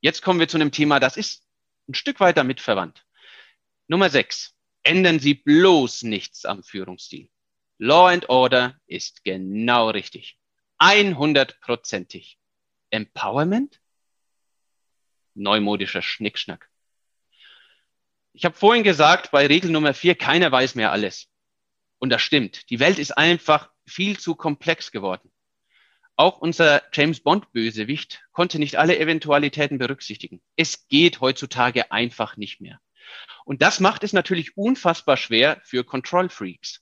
Jetzt 0.01 0.21
kommen 0.21 0.39
wir 0.39 0.47
zu 0.47 0.57
einem 0.57 0.71
Thema, 0.71 0.99
das 0.99 1.15
ist 1.15 1.45
ein 1.87 1.93
Stück 1.93 2.19
weit 2.19 2.37
damit 2.37 2.59
verwandt. 2.59 3.05
Nummer 3.87 4.09
sechs. 4.09 4.55
Ändern 4.83 5.19
Sie 5.19 5.35
bloß 5.35 6.03
nichts 6.03 6.43
am 6.43 6.63
Führungsstil. 6.63 7.29
Law 7.77 8.07
and 8.07 8.29
Order 8.29 8.79
ist 8.87 9.23
genau 9.23 9.89
richtig. 9.89 10.39
100%ig. 10.79 12.37
Empowerment? 12.89 13.79
Neumodischer 15.35 16.01
Schnickschnack. 16.01 16.69
Ich 18.33 18.45
habe 18.45 18.55
vorhin 18.55 18.83
gesagt, 18.83 19.31
bei 19.31 19.45
Regel 19.45 19.71
Nummer 19.71 19.93
vier, 19.93 20.15
keiner 20.15 20.51
weiß 20.51 20.75
mehr 20.75 20.91
alles. 20.91 21.27
Und 21.99 22.09
das 22.09 22.23
stimmt. 22.23 22.69
Die 22.71 22.79
Welt 22.79 22.97
ist 22.97 23.17
einfach 23.17 23.71
viel 23.85 24.17
zu 24.17 24.35
komplex 24.35 24.91
geworden. 24.91 25.30
Auch 26.15 26.39
unser 26.39 26.83
James 26.93 27.21
Bond 27.21 27.51
Bösewicht 27.51 28.23
konnte 28.31 28.59
nicht 28.59 28.75
alle 28.75 28.99
Eventualitäten 28.99 29.77
berücksichtigen. 29.77 30.41
Es 30.55 30.87
geht 30.87 31.21
heutzutage 31.21 31.91
einfach 31.91 32.37
nicht 32.37 32.61
mehr. 32.61 32.79
Und 33.45 33.61
das 33.61 33.79
macht 33.79 34.03
es 34.03 34.13
natürlich 34.13 34.57
unfassbar 34.57 35.17
schwer 35.17 35.59
für 35.63 35.83
Control 35.83 36.29
Freaks. 36.29 36.81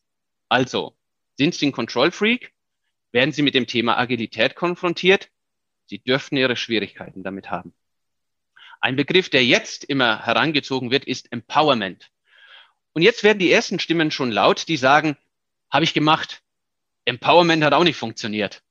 Also, 0.50 0.98
sind 1.38 1.56
Sie 1.56 1.68
ein 1.68 1.72
Control 1.72 2.12
Freak? 2.12 2.54
Werden 3.12 3.32
Sie 3.32 3.42
mit 3.42 3.56
dem 3.56 3.66
Thema 3.66 3.98
Agilität 3.98 4.56
konfrontiert? 4.56 5.30
Sie 5.86 6.00
dürften 6.00 6.38
Ihre 6.38 6.56
Schwierigkeiten 6.56 7.24
damit 7.24 7.50
haben. 7.50 7.74
Ein 8.82 8.96
Begriff, 8.96 9.30
der 9.30 9.46
jetzt 9.46 9.84
immer 9.84 10.26
herangezogen 10.26 10.92
wird, 10.92 11.06
ist 11.06 11.32
Empowerment. 11.32 12.12
Und 12.94 13.02
jetzt 13.02 13.24
werden 13.24 13.40
die 13.40 13.52
ersten 13.52 13.80
Stimmen 13.80 14.12
schon 14.12 14.32
laut, 14.32 14.68
die 14.68 14.78
sagen, 14.78 15.18
habe 15.72 15.84
ich 15.84 15.94
gemacht. 15.94 16.44
Empowerment 17.06 17.64
hat 17.64 17.74
auch 17.74 17.84
nicht 17.84 17.98
funktioniert. 17.98 18.64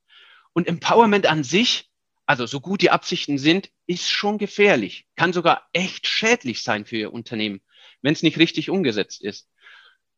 Und 0.53 0.67
Empowerment 0.67 1.25
an 1.27 1.43
sich, 1.43 1.89
also 2.25 2.45
so 2.45 2.59
gut 2.59 2.81
die 2.81 2.91
Absichten 2.91 3.37
sind, 3.37 3.69
ist 3.87 4.09
schon 4.09 4.37
gefährlich, 4.37 5.07
kann 5.15 5.33
sogar 5.33 5.67
echt 5.73 6.07
schädlich 6.07 6.63
sein 6.63 6.85
für 6.85 6.97
Ihr 6.97 7.13
Unternehmen, 7.13 7.61
wenn 8.01 8.13
es 8.13 8.23
nicht 8.23 8.37
richtig 8.37 8.69
umgesetzt 8.69 9.21
ist. 9.21 9.49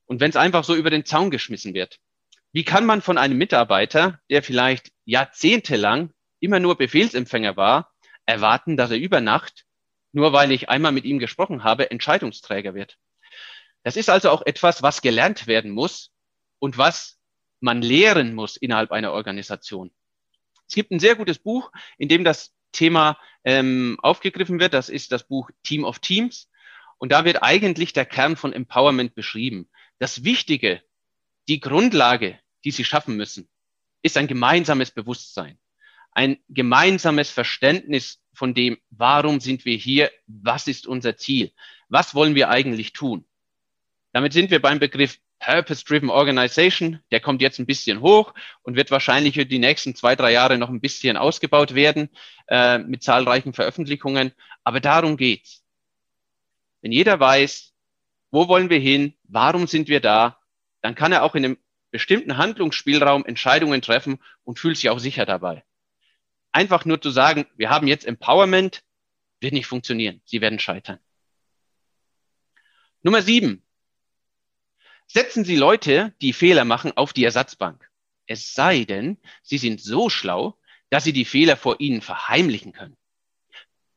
Und 0.05 0.19
wenn 0.19 0.29
es 0.29 0.35
einfach 0.35 0.63
so 0.63 0.75
über 0.75 0.89
den 0.89 1.05
Zaun 1.05 1.31
geschmissen 1.31 1.73
wird. 1.73 1.99
Wie 2.51 2.65
kann 2.65 2.85
man 2.85 3.01
von 3.01 3.17
einem 3.17 3.37
Mitarbeiter, 3.37 4.19
der 4.29 4.43
vielleicht 4.43 4.91
jahrzehntelang 5.05 6.11
immer 6.41 6.59
nur 6.59 6.77
Befehlsempfänger 6.77 7.55
war, 7.55 7.93
erwarten, 8.25 8.75
dass 8.75 8.91
er 8.91 8.97
über 8.97 9.21
Nacht, 9.21 9.65
nur 10.11 10.33
weil 10.33 10.51
ich 10.51 10.67
einmal 10.67 10.91
mit 10.91 11.05
ihm 11.05 11.19
gesprochen 11.19 11.63
habe, 11.63 11.91
Entscheidungsträger 11.91 12.73
wird? 12.73 12.97
Das 13.83 13.95
ist 13.95 14.09
also 14.09 14.29
auch 14.29 14.41
etwas, 14.45 14.83
was 14.83 15.01
gelernt 15.01 15.47
werden 15.47 15.71
muss 15.71 16.11
und 16.59 16.77
was 16.77 17.19
man 17.61 17.81
lehren 17.81 18.33
muss 18.33 18.57
innerhalb 18.57 18.91
einer 18.91 19.13
Organisation. 19.13 19.91
Es 20.71 20.75
gibt 20.75 20.91
ein 20.91 21.01
sehr 21.01 21.17
gutes 21.17 21.37
Buch, 21.37 21.69
in 21.97 22.07
dem 22.07 22.23
das 22.23 22.53
Thema 22.71 23.19
ähm, 23.43 23.97
aufgegriffen 24.01 24.61
wird. 24.61 24.73
Das 24.73 24.87
ist 24.87 25.11
das 25.11 25.27
Buch 25.27 25.51
Team 25.63 25.83
of 25.83 25.99
Teams. 25.99 26.49
Und 26.97 27.11
da 27.11 27.25
wird 27.25 27.43
eigentlich 27.43 27.91
der 27.91 28.05
Kern 28.05 28.37
von 28.37 28.53
Empowerment 28.53 29.13
beschrieben. 29.13 29.69
Das 29.99 30.23
Wichtige, 30.23 30.81
die 31.49 31.59
Grundlage, 31.59 32.39
die 32.63 32.71
Sie 32.71 32.85
schaffen 32.85 33.17
müssen, 33.17 33.49
ist 34.01 34.15
ein 34.15 34.27
gemeinsames 34.27 34.91
Bewusstsein, 34.91 35.59
ein 36.13 36.37
gemeinsames 36.47 37.29
Verständnis 37.29 38.21
von 38.33 38.53
dem, 38.53 38.77
warum 38.91 39.41
sind 39.41 39.65
wir 39.65 39.75
hier, 39.75 40.09
was 40.25 40.69
ist 40.69 40.87
unser 40.87 41.17
Ziel, 41.17 41.51
was 41.89 42.15
wollen 42.15 42.33
wir 42.33 42.47
eigentlich 42.47 42.93
tun. 42.93 43.25
Damit 44.13 44.31
sind 44.31 44.51
wir 44.51 44.61
beim 44.61 44.79
Begriff 44.79 45.19
Purpose-Driven 45.41 46.09
Organization, 46.09 46.99
der 47.11 47.19
kommt 47.19 47.41
jetzt 47.41 47.59
ein 47.59 47.65
bisschen 47.65 48.01
hoch 48.01 48.33
und 48.61 48.75
wird 48.75 48.91
wahrscheinlich 48.91 49.33
für 49.33 49.45
die 49.45 49.59
nächsten 49.59 49.95
zwei, 49.95 50.15
drei 50.15 50.31
Jahre 50.31 50.57
noch 50.57 50.69
ein 50.69 50.79
bisschen 50.79 51.17
ausgebaut 51.17 51.73
werden 51.73 52.09
äh, 52.47 52.77
mit 52.77 53.03
zahlreichen 53.03 53.53
Veröffentlichungen. 53.53 54.33
Aber 54.63 54.79
darum 54.79 55.17
geht's. 55.17 55.63
Wenn 56.81 56.91
jeder 56.91 57.19
weiß, 57.19 57.73
wo 58.29 58.47
wollen 58.47 58.69
wir 58.69 58.79
hin, 58.79 59.15
warum 59.23 59.67
sind 59.67 59.87
wir 59.87 59.99
da, 59.99 60.39
dann 60.81 60.95
kann 60.95 61.11
er 61.11 61.23
auch 61.23 61.35
in 61.35 61.45
einem 61.45 61.57
bestimmten 61.91 62.37
Handlungsspielraum 62.37 63.25
Entscheidungen 63.25 63.81
treffen 63.81 64.19
und 64.43 64.59
fühlt 64.59 64.77
sich 64.77 64.89
auch 64.89 64.99
sicher 64.99 65.25
dabei. 65.25 65.63
Einfach 66.51 66.85
nur 66.85 67.01
zu 67.01 67.09
sagen, 67.09 67.45
wir 67.55 67.69
haben 67.69 67.87
jetzt 67.87 68.05
Empowerment, 68.05 68.83
wird 69.39 69.53
nicht 69.53 69.67
funktionieren. 69.67 70.21
Sie 70.25 70.39
werden 70.39 70.59
scheitern. 70.59 70.99
Nummer 73.01 73.21
sieben. 73.21 73.63
Setzen 75.13 75.43
Sie 75.43 75.57
Leute, 75.57 76.15
die 76.21 76.31
Fehler 76.31 76.63
machen, 76.63 76.95
auf 76.95 77.11
die 77.11 77.25
Ersatzbank. 77.25 77.91
Es 78.27 78.53
sei 78.53 78.85
denn, 78.85 79.17
sie 79.43 79.57
sind 79.57 79.81
so 79.81 80.09
schlau, 80.09 80.57
dass 80.89 81.03
sie 81.03 81.11
die 81.11 81.25
Fehler 81.25 81.57
vor 81.57 81.81
ihnen 81.81 82.01
verheimlichen 82.01 82.71
können. 82.71 82.95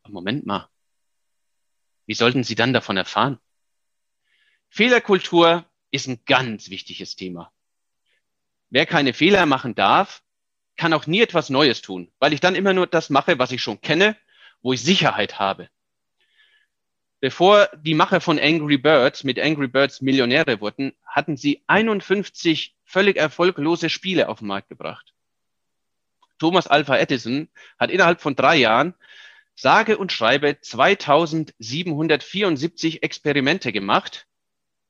Moment 0.08 0.44
mal. 0.44 0.68
Wie 2.06 2.14
sollten 2.14 2.42
sie 2.42 2.56
dann 2.56 2.72
davon 2.72 2.96
erfahren? 2.96 3.38
Fehlerkultur 4.70 5.64
ist 5.92 6.08
ein 6.08 6.24
ganz 6.26 6.68
wichtiges 6.68 7.14
Thema. 7.14 7.52
Wer 8.70 8.84
keine 8.84 9.14
Fehler 9.14 9.46
machen 9.46 9.76
darf, 9.76 10.24
kann 10.74 10.92
auch 10.92 11.06
nie 11.06 11.20
etwas 11.20 11.48
Neues 11.48 11.80
tun, 11.80 12.10
weil 12.18 12.32
ich 12.32 12.40
dann 12.40 12.56
immer 12.56 12.72
nur 12.72 12.88
das 12.88 13.08
mache, 13.08 13.38
was 13.38 13.52
ich 13.52 13.62
schon 13.62 13.80
kenne, 13.80 14.16
wo 14.62 14.72
ich 14.72 14.82
Sicherheit 14.82 15.38
habe. 15.38 15.70
Bevor 17.24 17.70
die 17.82 17.94
Macher 17.94 18.20
von 18.20 18.38
Angry 18.38 18.76
Birds 18.76 19.24
mit 19.24 19.40
Angry 19.40 19.66
Birds 19.66 20.02
Millionäre 20.02 20.60
wurden, 20.60 20.92
hatten 21.06 21.38
sie 21.38 21.62
51 21.68 22.76
völlig 22.84 23.16
erfolglose 23.16 23.88
Spiele 23.88 24.28
auf 24.28 24.40
den 24.40 24.48
Markt 24.48 24.68
gebracht. 24.68 25.14
Thomas 26.38 26.66
Alpha 26.66 26.98
Edison 26.98 27.48
hat 27.78 27.90
innerhalb 27.90 28.20
von 28.20 28.36
drei 28.36 28.56
Jahren 28.56 28.92
sage 29.54 29.96
und 29.96 30.12
schreibe 30.12 30.60
2774 30.60 33.02
Experimente 33.02 33.72
gemacht. 33.72 34.26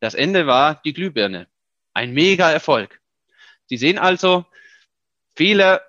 Das 0.01 0.15
Ende 0.15 0.49
war 0.49 0.83
die 0.85 0.93
Glühbirne. 0.93 1.47
Ein 1.93 2.15
mega 2.15 2.51
Erfolg. 2.51 3.01
Sie 3.67 3.77
sehen 3.77 3.97
also, 3.97 4.45
Fehler 5.37 5.83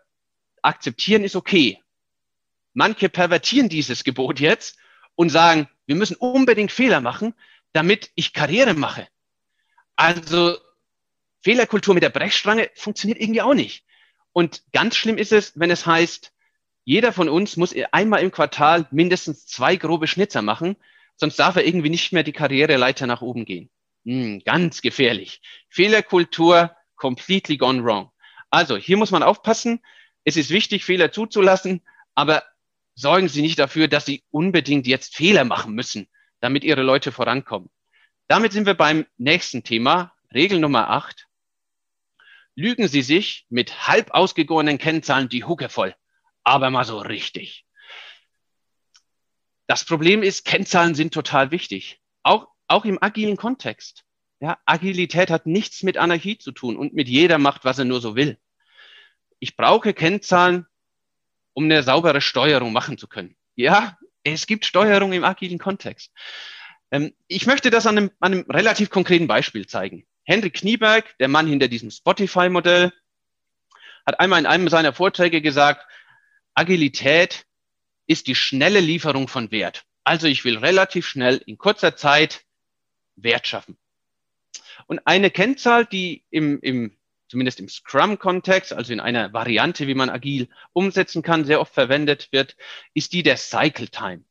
akzeptieren 0.61 1.23
ist 1.23 1.35
okay. 1.35 1.81
Manche 2.73 3.09
pervertieren 3.09 3.67
dieses 3.67 4.03
Gebot 4.03 4.39
jetzt 4.39 4.77
und 5.15 5.29
sagen, 5.29 5.67
wir 5.85 5.95
müssen 5.95 6.15
unbedingt 6.15 6.71
Fehler 6.71 7.01
machen, 7.01 7.33
damit 7.73 8.11
ich 8.15 8.33
Karriere 8.33 8.73
mache. 8.73 9.07
Also 9.95 10.57
Fehlerkultur 11.41 11.93
mit 11.93 12.03
der 12.03 12.09
Brechstange 12.09 12.69
funktioniert 12.75 13.19
irgendwie 13.19 13.41
auch 13.41 13.53
nicht. 13.53 13.85
Und 14.33 14.63
ganz 14.73 14.95
schlimm 14.95 15.17
ist 15.17 15.31
es, 15.31 15.57
wenn 15.59 15.71
es 15.71 15.85
heißt, 15.85 16.31
jeder 16.83 17.13
von 17.13 17.29
uns 17.29 17.57
muss 17.57 17.73
einmal 17.91 18.21
im 18.21 18.31
Quartal 18.31 18.87
mindestens 18.91 19.45
zwei 19.45 19.75
grobe 19.75 20.07
Schnitzer 20.07 20.41
machen, 20.41 20.75
sonst 21.15 21.37
darf 21.37 21.55
er 21.55 21.65
irgendwie 21.65 21.89
nicht 21.89 22.11
mehr 22.13 22.23
die 22.23 22.33
Karriereleiter 22.33 23.07
nach 23.07 23.21
oben 23.21 23.45
gehen. 23.45 23.69
Hm, 24.05 24.41
ganz 24.45 24.81
gefährlich. 24.81 25.41
Fehlerkultur 25.69 26.75
completely 26.95 27.57
gone 27.57 27.83
wrong. 27.83 28.11
Also 28.49 28.77
hier 28.77 28.97
muss 28.97 29.11
man 29.11 29.23
aufpassen. 29.23 29.81
Es 30.23 30.37
ist 30.37 30.49
wichtig, 30.49 30.85
Fehler 30.85 31.11
zuzulassen, 31.11 31.81
aber 32.13 32.43
sorgen 32.95 33.27
Sie 33.27 33.41
nicht 33.41 33.59
dafür, 33.59 33.87
dass 33.87 34.05
Sie 34.05 34.23
unbedingt 34.31 34.87
jetzt 34.87 35.15
Fehler 35.15 35.45
machen 35.45 35.73
müssen, 35.73 36.07
damit 36.39 36.63
Ihre 36.63 36.81
Leute 36.81 37.11
vorankommen. 37.11 37.69
Damit 38.27 38.53
sind 38.53 38.65
wir 38.65 38.73
beim 38.73 39.05
nächsten 39.17 39.63
Thema, 39.63 40.13
Regel 40.33 40.59
Nummer 40.59 40.89
acht. 40.89 41.27
Lügen 42.55 42.87
Sie 42.87 43.01
sich 43.01 43.45
mit 43.49 43.87
halb 43.87 44.11
ausgegorenen 44.11 44.77
Kennzahlen 44.77 45.29
die 45.29 45.43
Hucke 45.43 45.69
voll 45.69 45.95
aber 46.45 46.69
mal 46.69 46.85
so 46.85 46.99
richtig. 46.99 47.65
Das 49.67 49.83
Problem 49.83 50.23
ist, 50.23 50.45
Kennzahlen 50.45 50.95
sind 50.95 51.13
total 51.13 51.51
wichtig. 51.51 51.99
Auch, 52.23 52.47
auch 52.67 52.85
im 52.85 53.01
agilen 53.01 53.35
Kontext. 53.35 54.05
Ja, 54.39 54.59
Agilität 54.65 55.31
hat 55.31 55.47
nichts 55.47 55.81
mit 55.81 55.97
Anarchie 55.97 56.37
zu 56.37 56.51
tun 56.51 56.77
und 56.77 56.93
mit 56.93 57.09
jeder 57.09 57.39
macht, 57.39 57.65
was 57.65 57.79
er 57.79 57.85
nur 57.85 57.99
so 57.99 58.15
will. 58.15 58.37
Ich 59.39 59.55
brauche 59.55 59.93
Kennzahlen, 59.93 60.67
um 61.55 61.63
eine 61.63 61.81
saubere 61.81 62.21
Steuerung 62.21 62.73
machen 62.73 62.99
zu 62.99 63.07
können. 63.07 63.35
Ja, 63.55 63.97
es 64.23 64.45
gibt 64.45 64.65
Steuerung 64.65 65.13
im 65.13 65.23
agilen 65.23 65.57
Kontext. 65.57 66.11
Ähm, 66.91 67.13
ich 67.27 67.47
möchte 67.47 67.71
das 67.71 67.87
an 67.87 67.97
einem, 67.97 68.11
an 68.19 68.33
einem 68.33 68.51
relativ 68.51 68.89
konkreten 68.89 69.25
Beispiel 69.25 69.65
zeigen. 69.65 70.05
Henrik 70.23 70.55
Knieberg, 70.55 71.17
der 71.17 71.29
Mann 71.29 71.47
hinter 71.47 71.67
diesem 71.67 71.89
Spotify-Modell, 71.89 72.91
hat 74.05 74.19
einmal 74.19 74.39
in 74.39 74.45
einem 74.45 74.67
seiner 74.67 74.93
Vorträge 74.93 75.41
gesagt, 75.41 75.85
Agilität 76.53 77.45
ist 78.05 78.27
die 78.27 78.35
schnelle 78.35 78.81
Lieferung 78.81 79.27
von 79.27 79.49
Wert. 79.51 79.85
Also 80.03 80.27
ich 80.27 80.43
will 80.43 80.57
relativ 80.57 81.07
schnell 81.07 81.41
in 81.45 81.57
kurzer 81.57 81.95
Zeit 81.95 82.43
Wert 83.15 83.47
schaffen. 83.47 83.77
Und 84.87 84.99
eine 85.05 85.31
Kennzahl, 85.31 85.85
die 85.85 86.25
im, 86.29 86.59
im 86.61 86.97
zumindest 87.27 87.59
im 87.59 87.69
Scrum-Kontext, 87.69 88.73
also 88.73 88.93
in 88.93 88.99
einer 88.99 89.33
Variante, 89.33 89.87
wie 89.87 89.95
man 89.95 90.09
agil 90.09 90.49
umsetzen 90.73 91.21
kann, 91.21 91.45
sehr 91.45 91.59
oft 91.59 91.73
verwendet 91.73 92.29
wird, 92.31 92.55
ist 92.93 93.13
die 93.13 93.23
der 93.23 93.37
Cycle 93.37 93.89
Time. 93.89 94.23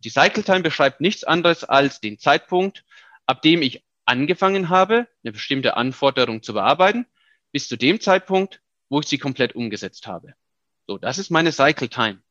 Die 0.00 0.10
Cycle 0.10 0.44
Time 0.44 0.60
beschreibt 0.60 1.00
nichts 1.00 1.24
anderes 1.24 1.64
als 1.64 2.00
den 2.00 2.18
Zeitpunkt, 2.18 2.84
ab 3.26 3.42
dem 3.42 3.62
ich 3.62 3.84
angefangen 4.04 4.68
habe, 4.68 5.08
eine 5.22 5.32
bestimmte 5.32 5.76
Anforderung 5.76 6.42
zu 6.42 6.52
bearbeiten, 6.52 7.06
bis 7.52 7.68
zu 7.68 7.76
dem 7.76 8.00
Zeitpunkt, 8.00 8.60
wo 8.88 9.00
ich 9.00 9.06
sie 9.06 9.18
komplett 9.18 9.54
umgesetzt 9.54 10.06
habe. 10.06 10.34
So, 10.86 10.98
das 10.98 11.18
ist 11.18 11.30
meine 11.30 11.52
Cycle 11.52 11.88
Time. 11.88 12.22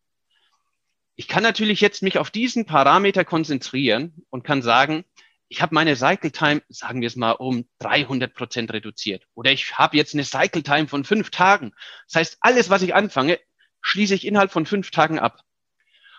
Ich 1.15 1.27
kann 1.27 1.43
natürlich 1.43 1.81
jetzt 1.81 2.03
mich 2.03 2.17
auf 2.17 2.31
diesen 2.31 2.65
Parameter 2.65 3.25
konzentrieren 3.25 4.23
und 4.29 4.43
kann 4.43 4.61
sagen, 4.61 5.05
ich 5.53 5.61
habe 5.61 5.75
meine 5.75 5.95
Cycle 5.95 6.31
Time, 6.31 6.63
sagen 6.67 7.01
wir 7.01 7.07
es 7.07 7.15
mal, 7.15 7.33
um 7.33 7.67
300 7.77 8.33
Prozent 8.33 8.73
reduziert. 8.73 9.27
Oder 9.35 9.51
ich 9.51 9.77
habe 9.77 9.95
jetzt 9.95 10.15
eine 10.15 10.23
Cycle 10.23 10.63
Time 10.63 10.87
von 10.87 11.03
fünf 11.03 11.29
Tagen. 11.29 11.73
Das 12.07 12.15
heißt, 12.15 12.37
alles, 12.41 12.71
was 12.71 12.81
ich 12.81 12.95
anfange, 12.95 13.39
schließe 13.81 14.15
ich 14.15 14.25
innerhalb 14.25 14.51
von 14.51 14.65
fünf 14.65 14.89
Tagen 14.89 15.19
ab. 15.19 15.41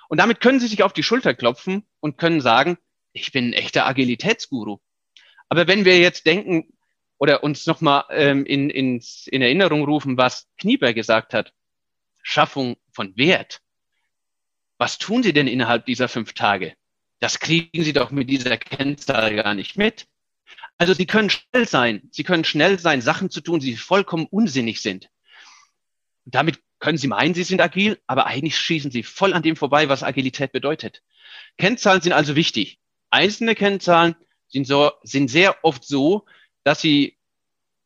Und 0.08 0.18
damit 0.18 0.40
können 0.40 0.60
Sie 0.60 0.68
sich 0.68 0.84
auf 0.84 0.92
die 0.92 1.02
Schulter 1.02 1.34
klopfen 1.34 1.84
und 1.98 2.16
können 2.16 2.40
sagen, 2.40 2.78
ich 3.12 3.32
bin 3.32 3.48
ein 3.48 3.52
echter 3.54 3.86
Agilitätsguru. 3.86 4.78
Aber 5.48 5.66
wenn 5.66 5.84
wir 5.84 5.98
jetzt 5.98 6.26
denken 6.26 6.72
oder 7.18 7.42
uns 7.42 7.66
nochmal 7.66 8.04
ähm, 8.10 8.46
in, 8.46 8.70
in, 8.70 9.02
in 9.26 9.42
Erinnerung 9.42 9.84
rufen, 9.84 10.16
was 10.16 10.46
Knieber 10.58 10.94
gesagt 10.94 11.34
hat, 11.34 11.52
Schaffung 12.22 12.76
von 12.92 13.16
Wert. 13.16 13.62
Was 14.78 14.98
tun 14.98 15.24
Sie 15.24 15.32
denn 15.32 15.48
innerhalb 15.48 15.86
dieser 15.86 16.06
fünf 16.06 16.34
Tage? 16.34 16.76
Das 17.24 17.38
kriegen 17.38 17.82
Sie 17.82 17.94
doch 17.94 18.10
mit 18.10 18.28
dieser 18.28 18.58
Kennzahl 18.58 19.34
gar 19.34 19.54
nicht 19.54 19.78
mit. 19.78 20.06
Also 20.76 20.92
Sie 20.92 21.06
können 21.06 21.30
schnell 21.30 21.66
sein. 21.66 22.06
Sie 22.12 22.22
können 22.22 22.44
schnell 22.44 22.78
sein, 22.78 23.00
Sachen 23.00 23.30
zu 23.30 23.40
tun, 23.40 23.60
die 23.60 23.76
vollkommen 23.76 24.26
unsinnig 24.26 24.82
sind. 24.82 25.08
Damit 26.26 26.58
können 26.80 26.98
Sie 26.98 27.08
meinen, 27.08 27.32
Sie 27.32 27.44
sind 27.44 27.62
agil, 27.62 27.98
aber 28.06 28.26
eigentlich 28.26 28.58
schießen 28.58 28.90
Sie 28.90 29.02
voll 29.02 29.32
an 29.32 29.42
dem 29.42 29.56
vorbei, 29.56 29.88
was 29.88 30.02
Agilität 30.02 30.52
bedeutet. 30.52 31.02
Kennzahlen 31.56 32.02
sind 32.02 32.12
also 32.12 32.36
wichtig. 32.36 32.78
Einzelne 33.08 33.54
Kennzahlen 33.54 34.16
sind, 34.48 34.66
so, 34.66 34.92
sind 35.02 35.28
sehr 35.28 35.64
oft 35.64 35.82
so, 35.82 36.26
dass 36.62 36.82
sie 36.82 37.16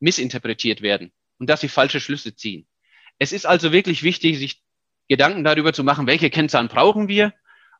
missinterpretiert 0.01 0.81
werden 0.81 1.13
und 1.37 1.49
dass 1.49 1.61
sie 1.61 1.69
falsche 1.69 2.01
Schlüsse 2.01 2.35
ziehen. 2.35 2.67
Es 3.19 3.31
ist 3.31 3.45
also 3.45 3.71
wirklich 3.71 4.03
wichtig, 4.03 4.37
sich 4.37 4.61
Gedanken 5.07 5.45
darüber 5.45 5.71
zu 5.71 5.85
machen, 5.85 6.07
welche 6.07 6.29
Kennzahlen 6.29 6.67
brauchen 6.67 7.07
wir 7.07 7.33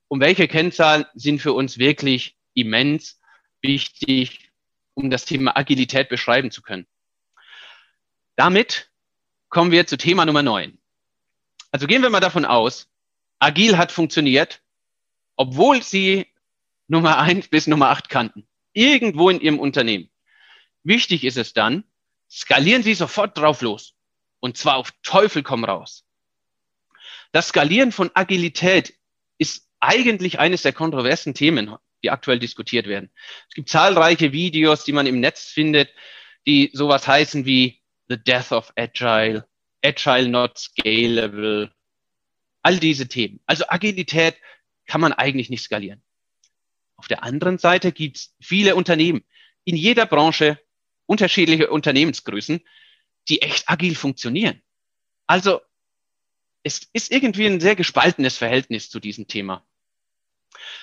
und 0.10 0.20
welche 0.20 0.50
Kennzahlen 0.50 1.06
sind 1.14 1.40
für 1.40 1.54
uns 1.54 1.78
wirklich 1.78 2.36
immens 2.54 3.22
wichtig, 3.62 4.52
um 4.96 5.10
das 5.10 5.24
Thema 5.24 5.56
Agilität 5.56 6.10
beschreiben 6.10 6.52
zu 6.52 6.62
können. 6.62 6.86
Damit 8.36 8.90
kommen 9.48 9.72
wir 9.72 9.88
zu 9.88 9.98
Thema 9.98 10.26
Nummer 10.26 10.44
9. 10.44 10.78
Also 11.72 11.88
gehen 11.88 12.02
wir 12.02 12.10
mal 12.10 12.20
davon 12.20 12.44
aus, 12.44 12.90
Agil 13.38 13.78
hat 13.78 13.92
funktioniert, 13.92 14.62
obwohl 15.36 15.82
Sie 15.84 16.28
Nummer 16.88 17.20
1 17.20 17.48
bis 17.48 17.68
Nummer 17.68 17.90
8 17.90 18.10
kannten. 18.10 18.48
Irgendwo 18.74 19.30
in 19.30 19.40
Ihrem 19.40 19.60
Unternehmen. 19.60 20.10
Wichtig 20.84 21.24
ist 21.24 21.38
es 21.38 21.54
dann, 21.54 21.84
skalieren 22.30 22.84
Sie 22.84 22.96
sofort 22.96 23.38
drauf 23.38 23.62
los. 23.62 23.96
Und 24.40 24.58
zwar 24.58 24.76
auf 24.78 24.92
Teufel 25.04 25.44
komm 25.44 25.64
raus. 25.64 26.06
Das 27.32 27.50
Skalieren 27.50 27.92
von 27.92 28.10
Agilität 28.16 28.96
ist 29.38 29.69
eigentlich 29.80 30.40
eines 30.40 30.62
der 30.62 30.74
kontroversen 30.74 31.34
Themen, 31.34 31.76
die 32.04 32.12
aktuell 32.12 32.40
diskutiert 32.40 32.88
werden. 32.88 33.10
Es 33.50 33.56
gibt 33.56 33.70
zahlreiche 33.70 34.32
Videos, 34.32 34.84
die 34.84 34.94
man 34.94 35.08
im 35.08 35.20
Netz 35.20 35.46
findet, 35.46 35.90
die 36.48 36.70
sowas 36.74 37.08
heißen 37.08 37.46
wie 37.46 37.82
The 38.08 38.18
Death 38.18 38.52
of 38.52 38.74
Agile, 38.76 39.48
Agile 39.84 40.28
not 40.28 40.58
scalable, 40.58 41.72
all 42.64 42.80
diese 42.80 43.08
Themen. 43.08 43.40
Also 43.46 43.66
Agilität 43.68 44.36
kann 44.86 45.02
man 45.02 45.14
eigentlich 45.14 45.50
nicht 45.50 45.64
skalieren. 45.64 46.02
Auf 46.96 47.08
der 47.08 47.24
anderen 47.24 47.58
Seite 47.58 47.92
gibt 47.92 48.18
es 48.18 48.36
viele 48.42 48.76
Unternehmen 48.76 49.24
in 49.64 49.76
jeder 49.76 50.06
Branche, 50.06 50.60
unterschiedliche 51.06 51.70
Unternehmensgrößen, 51.70 52.62
die 53.30 53.42
echt 53.42 53.70
agil 53.70 53.96
funktionieren. 53.96 54.62
Also 55.28 55.62
es 56.64 56.90
ist 56.92 57.12
irgendwie 57.12 57.46
ein 57.46 57.60
sehr 57.60 57.76
gespaltenes 57.76 58.38
Verhältnis 58.38 58.90
zu 58.90 59.00
diesem 59.00 59.28
Thema. 59.28 59.66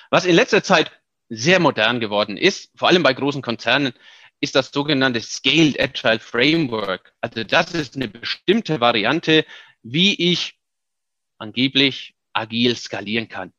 Was 0.09 0.25
in 0.25 0.35
letzter 0.35 0.63
Zeit 0.63 0.91
sehr 1.29 1.59
modern 1.59 1.99
geworden 1.99 2.37
ist, 2.37 2.71
vor 2.75 2.87
allem 2.87 3.03
bei 3.03 3.13
großen 3.13 3.41
Konzernen, 3.41 3.93
ist 4.39 4.55
das 4.55 4.71
sogenannte 4.71 5.21
Scaled 5.21 5.79
Agile 5.79 6.19
Framework. 6.19 7.13
Also 7.21 7.43
das 7.43 7.73
ist 7.73 7.95
eine 7.95 8.07
bestimmte 8.07 8.79
Variante, 8.79 9.45
wie 9.81 10.31
ich 10.31 10.57
angeblich 11.39 12.15
agil 12.33 12.75
skalieren 12.75 13.27
kann. 13.27 13.53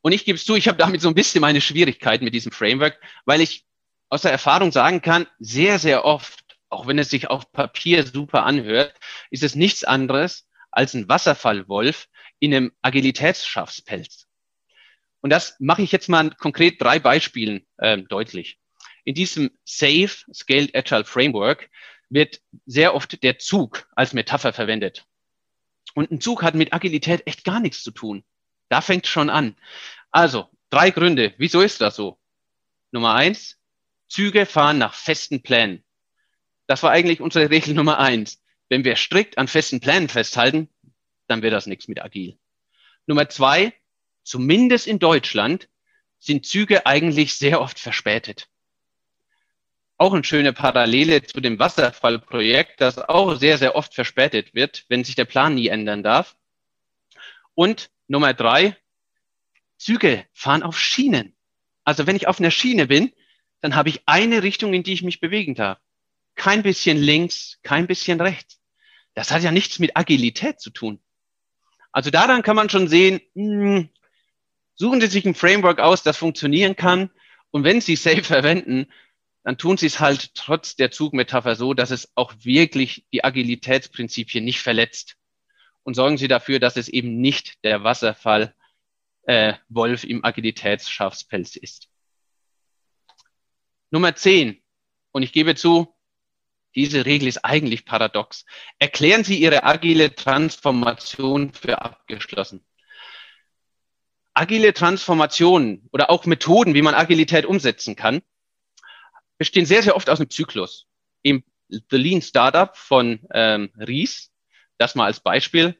Und 0.00 0.12
ich 0.12 0.24
gebe 0.24 0.36
es 0.36 0.44
zu, 0.44 0.54
ich 0.54 0.68
habe 0.68 0.78
damit 0.78 1.00
so 1.00 1.08
ein 1.08 1.14
bisschen 1.14 1.40
meine 1.40 1.60
Schwierigkeiten 1.60 2.24
mit 2.24 2.34
diesem 2.34 2.52
Framework, 2.52 3.00
weil 3.24 3.40
ich 3.40 3.64
aus 4.10 4.22
der 4.22 4.32
Erfahrung 4.32 4.70
sagen 4.70 5.02
kann, 5.02 5.26
sehr, 5.38 5.78
sehr 5.78 6.04
oft, 6.04 6.58
auch 6.68 6.86
wenn 6.86 6.98
es 6.98 7.10
sich 7.10 7.28
auf 7.28 7.50
Papier 7.52 8.06
super 8.06 8.44
anhört, 8.44 8.94
ist 9.30 9.42
es 9.42 9.54
nichts 9.54 9.84
anderes 9.84 10.46
als 10.70 10.94
ein 10.94 11.08
Wasserfallwolf 11.08 12.08
in 12.38 12.54
einem 12.54 12.72
Agilitätsschaffspelz. 12.82 14.26
Und 15.24 15.30
das 15.30 15.56
mache 15.58 15.80
ich 15.80 15.90
jetzt 15.90 16.10
mal 16.10 16.28
konkret 16.32 16.82
drei 16.82 16.98
Beispielen 16.98 17.66
äh, 17.78 17.96
deutlich. 17.96 18.58
In 19.04 19.14
diesem 19.14 19.50
Safe 19.64 20.10
Scaled 20.34 20.76
Agile 20.76 21.06
Framework 21.06 21.70
wird 22.10 22.42
sehr 22.66 22.94
oft 22.94 23.22
der 23.22 23.38
Zug 23.38 23.88
als 23.96 24.12
Metapher 24.12 24.52
verwendet. 24.52 25.06
Und 25.94 26.10
ein 26.10 26.20
Zug 26.20 26.42
hat 26.42 26.54
mit 26.54 26.74
Agilität 26.74 27.26
echt 27.26 27.42
gar 27.42 27.58
nichts 27.58 27.82
zu 27.82 27.90
tun. 27.90 28.22
Da 28.68 28.82
fängt 28.82 29.06
schon 29.06 29.30
an. 29.30 29.56
Also, 30.10 30.50
drei 30.68 30.90
Gründe. 30.90 31.32
Wieso 31.38 31.62
ist 31.62 31.80
das 31.80 31.96
so? 31.96 32.18
Nummer 32.92 33.14
eins, 33.14 33.58
Züge 34.08 34.44
fahren 34.44 34.76
nach 34.76 34.92
festen 34.92 35.42
Plänen. 35.42 35.84
Das 36.66 36.82
war 36.82 36.90
eigentlich 36.90 37.22
unsere 37.22 37.48
Regel 37.48 37.72
Nummer 37.74 37.98
eins. 37.98 38.42
Wenn 38.68 38.84
wir 38.84 38.96
strikt 38.96 39.38
an 39.38 39.48
festen 39.48 39.80
Plänen 39.80 40.10
festhalten, 40.10 40.68
dann 41.28 41.40
wird 41.40 41.54
das 41.54 41.64
nichts 41.64 41.88
mit 41.88 42.02
agil. 42.02 42.38
Nummer 43.06 43.30
zwei, 43.30 43.72
zumindest 44.24 44.86
in 44.86 44.98
Deutschland 44.98 45.68
sind 46.18 46.46
Züge 46.46 46.86
eigentlich 46.86 47.34
sehr 47.34 47.60
oft 47.60 47.78
verspätet 47.78 48.48
auch 49.96 50.12
eine 50.12 50.24
schöne 50.24 50.52
Parallele 50.52 51.22
zu 51.22 51.40
dem 51.40 51.58
Wasserfallprojekt, 51.58 52.80
das 52.80 52.98
auch 52.98 53.36
sehr, 53.36 53.58
sehr 53.58 53.76
oft 53.76 53.94
verspätet 53.94 54.54
wird, 54.54 54.84
wenn 54.88 55.04
sich 55.04 55.14
der 55.14 55.24
Plan 55.24 55.54
nie 55.54 55.68
ändern 55.68 56.02
darf. 56.02 56.36
Und 57.54 57.90
Nummer 58.08 58.34
drei, 58.34 58.76
Züge 59.78 60.24
fahren 60.32 60.62
auf 60.62 60.78
Schienen. 60.78 61.36
Also 61.84 62.06
wenn 62.06 62.16
ich 62.16 62.26
auf 62.26 62.40
einer 62.40 62.50
Schiene 62.50 62.86
bin, 62.86 63.12
dann 63.60 63.76
habe 63.76 63.88
ich 63.88 64.02
eine 64.06 64.42
Richtung, 64.42 64.74
in 64.74 64.82
die 64.82 64.92
ich 64.92 65.02
mich 65.02 65.20
bewegen 65.20 65.54
darf. 65.54 65.78
Kein 66.34 66.62
bisschen 66.62 66.98
links, 66.98 67.58
kein 67.62 67.86
bisschen 67.86 68.20
rechts. 68.20 68.60
Das 69.14 69.30
hat 69.30 69.42
ja 69.42 69.52
nichts 69.52 69.78
mit 69.78 69.96
Agilität 69.96 70.60
zu 70.60 70.70
tun. 70.70 71.00
Also 71.92 72.10
daran 72.10 72.42
kann 72.42 72.56
man 72.56 72.68
schon 72.68 72.88
sehen, 72.88 73.20
mh, 73.34 73.76
hm, 73.76 73.88
suchen 74.74 75.00
Sie 75.00 75.06
sich 75.06 75.24
ein 75.24 75.34
Framework 75.34 75.80
aus, 75.80 76.02
das 76.02 76.16
funktionieren 76.16 76.76
kann. 76.76 77.10
Und 77.50 77.64
wenn 77.64 77.80
Sie 77.80 77.96
Safe 77.96 78.22
verwenden, 78.22 78.86
dann 79.44 79.58
tun 79.58 79.76
sie 79.76 79.86
es 79.86 80.00
halt 80.00 80.34
trotz 80.34 80.74
der 80.74 80.90
Zugmetapher 80.90 81.54
so, 81.54 81.74
dass 81.74 81.90
es 81.90 82.10
auch 82.14 82.32
wirklich 82.40 83.06
die 83.12 83.24
Agilitätsprinzipien 83.24 84.42
nicht 84.42 84.60
verletzt. 84.60 85.16
Und 85.82 85.94
sorgen 85.94 86.16
Sie 86.16 86.28
dafür, 86.28 86.58
dass 86.58 86.78
es 86.78 86.88
eben 86.88 87.20
nicht 87.20 87.62
der 87.62 87.84
Wasserfall 87.84 88.54
äh, 89.24 89.52
Wolf 89.68 90.04
im 90.04 90.24
Agilitätsschafspelz 90.24 91.56
ist. 91.56 91.88
Nummer 93.90 94.16
10. 94.16 94.62
Und 95.12 95.22
ich 95.22 95.32
gebe 95.32 95.54
zu, 95.54 95.94
diese 96.74 97.04
Regel 97.04 97.28
ist 97.28 97.44
eigentlich 97.44 97.84
paradox. 97.84 98.46
Erklären 98.78 99.24
Sie 99.24 99.38
Ihre 99.38 99.64
agile 99.64 100.14
Transformation 100.14 101.52
für 101.52 101.82
abgeschlossen. 101.82 102.64
Agile 104.34 104.74
Transformationen 104.74 105.88
oder 105.92 106.10
auch 106.10 106.26
Methoden, 106.26 106.74
wie 106.74 106.82
man 106.82 106.94
Agilität 106.94 107.46
umsetzen 107.46 107.94
kann, 107.94 108.20
bestehen 109.38 109.66
sehr, 109.66 109.82
sehr 109.82 109.96
oft 109.96 110.10
aus 110.10 110.20
einem 110.20 110.30
Zyklus. 110.30 110.86
Im 111.22 111.44
The 111.68 111.96
Lean 111.96 112.20
Startup 112.20 112.76
von 112.76 113.20
ähm, 113.32 113.70
Ries, 113.78 114.32
das 114.76 114.94
mal 114.94 115.06
als 115.06 115.20
Beispiel, 115.20 115.78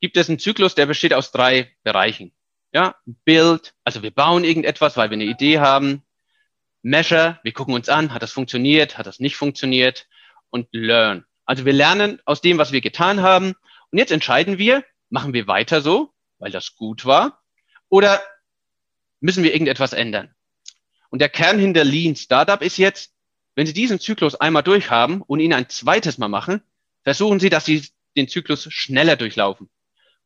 gibt 0.00 0.16
es 0.16 0.28
einen 0.28 0.38
Zyklus, 0.38 0.74
der 0.74 0.86
besteht 0.86 1.12
aus 1.12 1.32
drei 1.32 1.76
Bereichen. 1.82 2.32
Ja, 2.72 2.94
Build, 3.04 3.74
also 3.84 4.02
wir 4.02 4.10
bauen 4.10 4.44
irgendetwas, 4.44 4.96
weil 4.96 5.10
wir 5.10 5.16
eine 5.16 5.24
Idee 5.24 5.58
haben. 5.58 6.02
Measure, 6.82 7.38
wir 7.42 7.52
gucken 7.52 7.74
uns 7.74 7.88
an, 7.88 8.14
hat 8.14 8.22
das 8.22 8.32
funktioniert, 8.32 8.96
hat 8.96 9.06
das 9.06 9.20
nicht 9.20 9.36
funktioniert. 9.36 10.08
Und 10.50 10.68
Learn, 10.72 11.24
also 11.44 11.64
wir 11.64 11.72
lernen 11.72 12.20
aus 12.24 12.40
dem, 12.40 12.58
was 12.58 12.72
wir 12.72 12.80
getan 12.80 13.22
haben. 13.22 13.54
Und 13.90 13.98
jetzt 13.98 14.12
entscheiden 14.12 14.58
wir, 14.58 14.84
machen 15.10 15.34
wir 15.34 15.46
weiter 15.46 15.82
so, 15.82 16.12
weil 16.38 16.50
das 16.50 16.74
gut 16.74 17.04
war, 17.04 17.41
oder 17.92 18.22
müssen 19.20 19.44
wir 19.44 19.52
irgendetwas 19.52 19.92
ändern? 19.92 20.34
Und 21.10 21.18
der 21.20 21.28
Kern 21.28 21.58
hinter 21.58 21.84
Lean 21.84 22.16
Startup 22.16 22.62
ist 22.62 22.78
jetzt, 22.78 23.12
wenn 23.54 23.66
Sie 23.66 23.74
diesen 23.74 24.00
Zyklus 24.00 24.34
einmal 24.34 24.62
durchhaben 24.62 25.20
und 25.20 25.40
ihn 25.40 25.52
ein 25.52 25.68
zweites 25.68 26.16
Mal 26.16 26.28
machen, 26.28 26.62
versuchen 27.02 27.38
Sie, 27.38 27.50
dass 27.50 27.66
Sie 27.66 27.86
den 28.16 28.28
Zyklus 28.28 28.66
schneller 28.72 29.16
durchlaufen. 29.16 29.68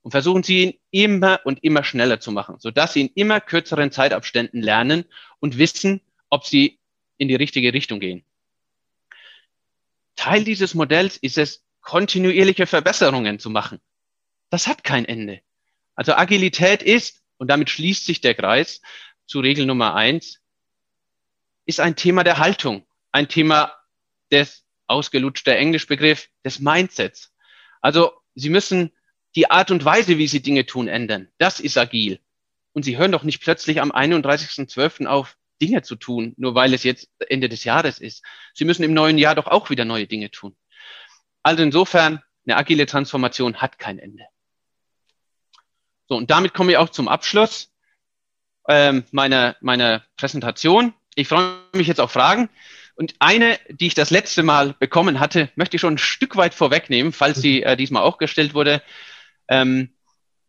Und 0.03 0.13
versuchen 0.13 0.45
Sie 0.45 0.63
ihn 0.63 0.75
immer 0.93 1.41
und 1.43 1.65
immer 1.65 1.83
schneller 1.83 2.21
zu 2.21 2.31
machen, 2.31 2.55
sodass 2.61 2.93
Sie 2.93 3.01
in 3.01 3.11
immer 3.17 3.41
kürzeren 3.41 3.91
Zeitabständen 3.91 4.63
lernen 4.63 5.05
und 5.41 5.59
wissen, 5.59 6.01
ob 6.31 6.47
Sie 6.47 6.79
in 7.17 7.27
die 7.27 7.35
richtige 7.35 7.73
Richtung 7.73 7.99
gehen. 7.99 8.25
Teil 10.15 10.45
dieses 10.45 10.75
Modells 10.75 11.17
ist 11.17 11.37
es, 11.37 11.65
kontinuierliche 11.81 12.69
Verbesserungen 12.69 13.41
zu 13.41 13.51
machen. 13.51 13.81
Das 14.51 14.69
hat 14.69 14.85
kein 14.85 15.05
Ende. 15.05 15.41
Also 15.97 16.15
Agilität 16.15 16.85
ist, 16.85 17.26
und 17.39 17.49
damit 17.49 17.71
schließt 17.71 18.05
sich 18.05 18.21
der 18.21 18.35
Kreis 18.35 18.81
zu 19.27 19.41
Regel 19.41 19.67
Nummer 19.67 19.95
eins, 19.95 20.41
ist 21.65 21.81
ein 21.81 21.97
Thema 21.97 22.25
der 22.25 22.39
Haltung, 22.39 22.87
ein 23.13 23.29
Thema 23.29 23.75
des 24.31 24.65
ausgelutschter 24.87 25.57
Englischbegriff 25.57 26.29
des 26.45 26.61
Mindsets. 26.61 27.33
Also 27.81 28.13
Sie 28.35 28.51
müssen 28.51 28.93
die 29.35 29.51
Art 29.51 29.71
und 29.71 29.85
Weise, 29.85 30.19
wie 30.19 30.29
Sie 30.29 30.43
Dinge 30.43 30.67
tun, 30.67 30.89
ändern. 30.89 31.29
Das 31.39 31.61
ist 31.61 31.77
agil. 31.77 32.21
Und 32.73 32.85
Sie 32.85 32.99
hören 32.99 33.13
doch 33.13 33.23
nicht 33.23 33.41
plötzlich 33.41 33.81
am 33.81 33.91
31.12. 33.91 35.07
auf, 35.07 35.37
Dinge 35.61 35.83
zu 35.83 35.97
tun, 35.97 36.35
nur 36.37 36.55
weil 36.55 36.75
es 36.75 36.83
jetzt 36.85 37.09
Ende 37.29 37.49
des 37.49 37.65
Jahres 37.65 37.99
ist. 37.99 38.23
Sie 38.55 38.65
müssen 38.65 38.83
im 38.83 38.93
neuen 38.93 39.19
Jahr 39.19 39.35
doch 39.35 39.47
auch 39.47 39.71
wieder 39.71 39.85
neue 39.85 40.07
Dinge 40.07 40.31
tun. 40.31 40.57
Also 41.43 41.63
insofern, 41.63 42.23
eine 42.47 42.57
agile 42.57 42.87
Transformation 42.87 43.57
hat 43.57 43.79
kein 43.79 43.99
Ende. 43.99 44.25
So, 46.09 46.17
und 46.17 46.31
damit 46.31 46.55
komme 46.55 46.73
ich 46.73 46.79
auch 46.79 46.89
zum 46.89 47.09
Abschluss 47.09 47.73
ähm, 48.69 49.05
meiner, 49.11 49.57
meiner 49.61 50.05
Präsentation. 50.17 50.95
Ich 51.15 51.29
freue 51.29 51.57
mich 51.75 51.87
jetzt 51.87 52.01
auf 52.01 52.13
Fragen. 52.13 52.49
Und 52.95 53.15
eine, 53.19 53.59
die 53.69 53.89
ich 53.89 53.95
das 53.95 54.11
letzte 54.11 54.43
Mal 54.43 54.75
bekommen 54.79 55.21
hatte, 55.21 55.51
möchte 55.55 55.77
ich 55.77 55.81
schon 55.81 55.95
ein 55.95 55.99
Stück 55.99 56.37
weit 56.37 56.55
vorwegnehmen, 56.55 57.13
falls 57.13 57.41
sie 57.41 57.63
äh, 57.63 57.77
diesmal 57.77 58.03
auch 58.03 58.19
gestellt 58.19 58.55
wurde. 58.55 58.83
Ähm, 59.49 59.91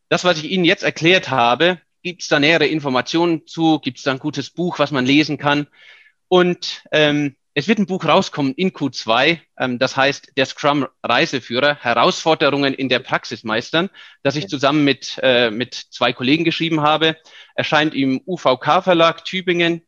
das, 0.10 0.24
was 0.24 0.38
ich 0.38 0.46
Ihnen 0.46 0.63
jetzt 0.63 0.84
erklärt 0.84 1.30
habe, 1.30 1.82
gibt 2.04 2.22
es 2.22 2.30
da 2.30 2.39
nähere 2.39 2.65
Informationen 2.65 3.46
zu? 3.48 3.80
Gibt 3.80 3.98
es 3.98 4.06
da 4.06 4.12
ein 4.12 4.20
gutes 4.20 4.50
Buch, 4.50 4.80
was 4.80 4.91
man 4.91 5.06
lesen 5.06 5.38
kann? 5.38 5.67
Und 6.30 6.84
ähm, 6.91 7.36
es 7.58 7.67
wird 7.67 7.80
ein 7.80 7.88
Buch 7.88 8.06
rauskommen 8.06 8.54
in 8.54 8.72
Q2, 8.72 9.39
ähm, 9.58 9.80
das 9.80 9.98
heißt 9.98 10.34
der 10.38 10.46
Scrum 10.46 10.88
Reiseführer, 11.02 11.76
Herausforderungen 11.76 12.74
in 12.74 12.88
der 12.88 13.00
Praxis 13.00 13.43
meistern, 13.43 13.89
das 14.22 14.36
ich 14.36 14.48
zusammen 14.48 14.84
mit, 14.84 15.20
äh, 15.24 15.50
mit 15.50 15.74
zwei 15.74 16.13
Kollegen 16.13 16.43
geschrieben 16.43 16.82
habe, 16.82 17.17
erscheint 17.56 17.96
im 17.96 18.22
UVK 18.26 18.84
Verlag 18.84 19.26
Tübingen 19.26 19.82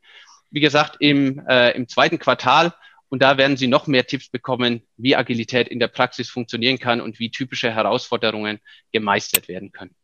wie 0.51 0.59
gesagt, 0.59 0.97
im, 0.99 1.45
äh, 1.47 1.71
im 1.71 1.87
zweiten 1.87 2.19
Quartal. 2.19 2.73
Und 3.09 3.21
da 3.21 3.37
werden 3.37 3.57
Sie 3.57 3.67
noch 3.67 3.87
mehr 3.87 4.05
Tipps 4.05 4.29
bekommen, 4.29 4.81
wie 4.97 5.15
Agilität 5.15 5.67
in 5.67 5.79
der 5.79 5.87
Praxis 5.87 6.29
funktionieren 6.29 6.77
kann 6.77 7.01
und 7.01 7.19
wie 7.19 7.31
typische 7.31 7.71
Herausforderungen 7.71 8.59
gemeistert 8.91 9.47
werden 9.47 9.71
können. 9.71 9.95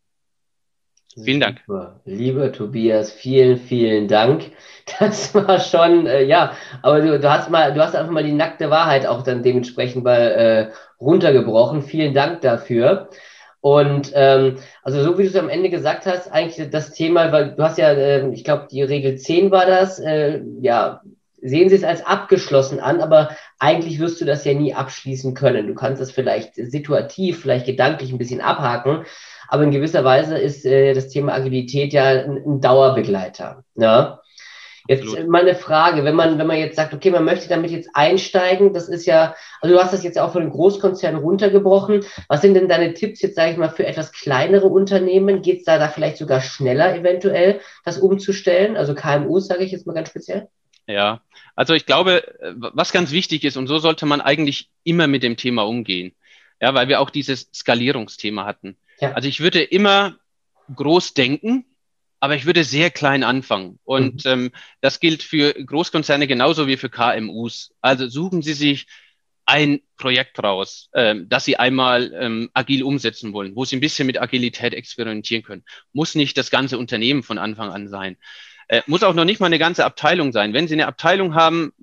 Vielen 1.23 1.39
Dank. 1.39 1.61
Lieber 2.03 2.51
Tobias, 2.51 3.11
vielen, 3.11 3.57
vielen 3.57 4.07
Dank. 4.07 4.51
Das 4.99 5.33
war 5.35 5.59
schon, 5.59 6.07
äh, 6.07 6.23
ja, 6.23 6.53
aber 6.81 7.01
du, 7.01 7.19
du, 7.19 7.31
hast 7.31 7.49
mal, 7.49 7.73
du 7.73 7.81
hast 7.81 7.95
einfach 7.95 8.11
mal 8.11 8.23
die 8.23 8.33
nackte 8.33 8.69
Wahrheit 8.69 9.05
auch 9.05 9.23
dann 9.23 9.41
dementsprechend 9.41 10.03
mal 10.03 10.19
äh, 10.19 10.71
runtergebrochen. 10.99 11.83
Vielen 11.83 12.13
Dank 12.13 12.41
dafür. 12.41 13.09
Und 13.61 14.11
ähm, 14.13 14.57
also 14.83 15.01
so 15.01 15.17
wie 15.17 15.23
du 15.23 15.29
es 15.29 15.35
am 15.35 15.49
Ende 15.49 15.69
gesagt 15.69 16.05
hast, 16.05 16.31
eigentlich 16.31 16.69
das 16.69 16.91
Thema, 16.91 17.31
weil 17.31 17.55
du 17.55 17.63
hast 17.63 17.77
ja, 17.77 17.91
äh, 17.91 18.29
ich 18.29 18.43
glaube, 18.43 18.67
die 18.69 18.83
Regel 18.83 19.17
10 19.17 19.49
war 19.49 19.65
das, 19.65 19.99
äh, 19.99 20.41
ja, 20.61 21.01
sehen 21.41 21.69
Sie 21.69 21.75
es 21.75 21.83
als 21.83 22.05
abgeschlossen 22.05 22.79
an, 22.79 23.01
aber 23.01 23.29
eigentlich 23.57 23.99
wirst 23.99 24.19
du 24.19 24.25
das 24.25 24.45
ja 24.45 24.53
nie 24.53 24.73
abschließen 24.73 25.33
können. 25.33 25.67
Du 25.67 25.75
kannst 25.75 26.01
das 26.01 26.11
vielleicht 26.11 26.55
situativ, 26.55 27.41
vielleicht 27.41 27.65
gedanklich 27.65 28.11
ein 28.11 28.17
bisschen 28.17 28.41
abhaken, 28.41 29.05
aber 29.47 29.63
in 29.63 29.71
gewisser 29.71 30.03
Weise 30.03 30.37
ist 30.37 30.65
äh, 30.65 30.93
das 30.93 31.09
Thema 31.09 31.33
Agilität 31.33 31.93
ja 31.93 32.05
ein, 32.05 32.43
ein 32.45 32.61
Dauerbegleiter. 32.61 33.63
Ja? 33.75 34.21
Jetzt 34.87 35.03
Absolut. 35.03 35.29
mal 35.29 35.41
eine 35.41 35.55
Frage, 35.55 36.03
wenn 36.03 36.15
man, 36.15 36.37
wenn 36.37 36.45
man 36.45 36.57
jetzt 36.57 36.75
sagt, 36.75 36.93
okay, 36.93 37.09
man 37.09 37.25
möchte 37.25 37.49
damit 37.49 37.71
jetzt 37.71 37.89
einsteigen, 37.93 38.71
das 38.71 38.87
ist 38.87 39.07
ja, 39.07 39.35
also 39.59 39.75
du 39.75 39.81
hast 39.81 39.93
das 39.93 40.03
jetzt 40.03 40.19
auch 40.19 40.31
von 40.31 40.43
den 40.43 40.51
Großkonzernen 40.51 41.19
runtergebrochen. 41.19 42.05
Was 42.27 42.41
sind 42.41 42.53
denn 42.53 42.69
deine 42.69 42.93
Tipps 42.93 43.21
jetzt, 43.23 43.35
sage 43.35 43.51
ich 43.51 43.57
mal, 43.57 43.69
für 43.69 43.87
etwas 43.87 44.11
kleinere 44.11 44.67
Unternehmen? 44.67 45.41
Geht 45.41 45.59
es 45.59 45.63
da, 45.65 45.79
da 45.79 45.87
vielleicht 45.87 46.17
sogar 46.17 46.39
schneller 46.39 46.95
eventuell, 46.95 47.61
das 47.83 47.97
umzustellen? 47.97 48.77
Also 48.77 48.93
KMUs, 48.93 49.47
sage 49.47 49.63
ich 49.63 49.71
jetzt 49.71 49.87
mal 49.87 49.93
ganz 49.93 50.09
speziell? 50.09 50.49
Ja, 50.87 51.21
also 51.55 51.73
ich 51.73 51.87
glaube, 51.87 52.23
was 52.55 52.91
ganz 52.91 53.11
wichtig 53.11 53.43
ist, 53.43 53.57
und 53.57 53.65
so 53.65 53.79
sollte 53.79 54.05
man 54.05 54.21
eigentlich 54.21 54.69
immer 54.83 55.07
mit 55.07 55.23
dem 55.23 55.35
Thema 55.35 55.63
umgehen. 55.63 56.13
Ja, 56.61 56.75
weil 56.75 56.87
wir 56.87 57.01
auch 57.01 57.09
dieses 57.09 57.49
Skalierungsthema 57.53 58.45
hatten. 58.45 58.77
Ja. 58.99 59.13
Also 59.13 59.27
ich 59.27 59.39
würde 59.39 59.61
immer 59.61 60.17
groß 60.73 61.13
denken, 61.13 61.65
aber 62.19 62.35
ich 62.35 62.45
würde 62.45 62.63
sehr 62.63 62.89
klein 62.89 63.23
anfangen. 63.23 63.79
Und 63.83 64.25
mhm. 64.25 64.31
ähm, 64.31 64.51
das 64.81 64.99
gilt 64.99 65.21
für 65.21 65.53
Großkonzerne 65.53 66.27
genauso 66.27 66.67
wie 66.67 66.77
für 66.77 66.89
KMUs. 66.89 67.73
Also 67.81 68.07
suchen 68.07 68.41
Sie 68.41 68.53
sich 68.53 68.87
ein 69.45 69.81
Projekt 69.97 70.41
raus, 70.41 70.89
ähm, 70.93 71.27
das 71.29 71.45
Sie 71.45 71.57
einmal 71.57 72.11
ähm, 72.19 72.49
agil 72.53 72.83
umsetzen 72.83 73.31
wollen, 73.33 73.55
wo 73.55 73.63
Sie 73.63 73.75
ein 73.75 73.81
bisschen 73.81 74.07
mit 74.07 74.19
Agilität 74.19 74.73
experimentieren 74.73 75.43
können. 75.43 75.63
Muss 75.93 76.15
nicht 76.15 76.37
das 76.37 76.49
ganze 76.49 76.77
Unternehmen 76.77 77.21
von 77.21 77.37
Anfang 77.37 77.69
an 77.69 77.87
sein. 77.87 78.17
Äh, 78.67 78.81
muss 78.87 79.03
auch 79.03 79.13
noch 79.13 79.25
nicht 79.25 79.39
mal 79.39 79.45
eine 79.45 79.59
ganze 79.59 79.85
Abteilung 79.85 80.31
sein. 80.31 80.53
Wenn 80.53 80.67
Sie 80.67 80.73
eine 80.73 80.87
Abteilung 80.87 81.35
haben, 81.35 81.73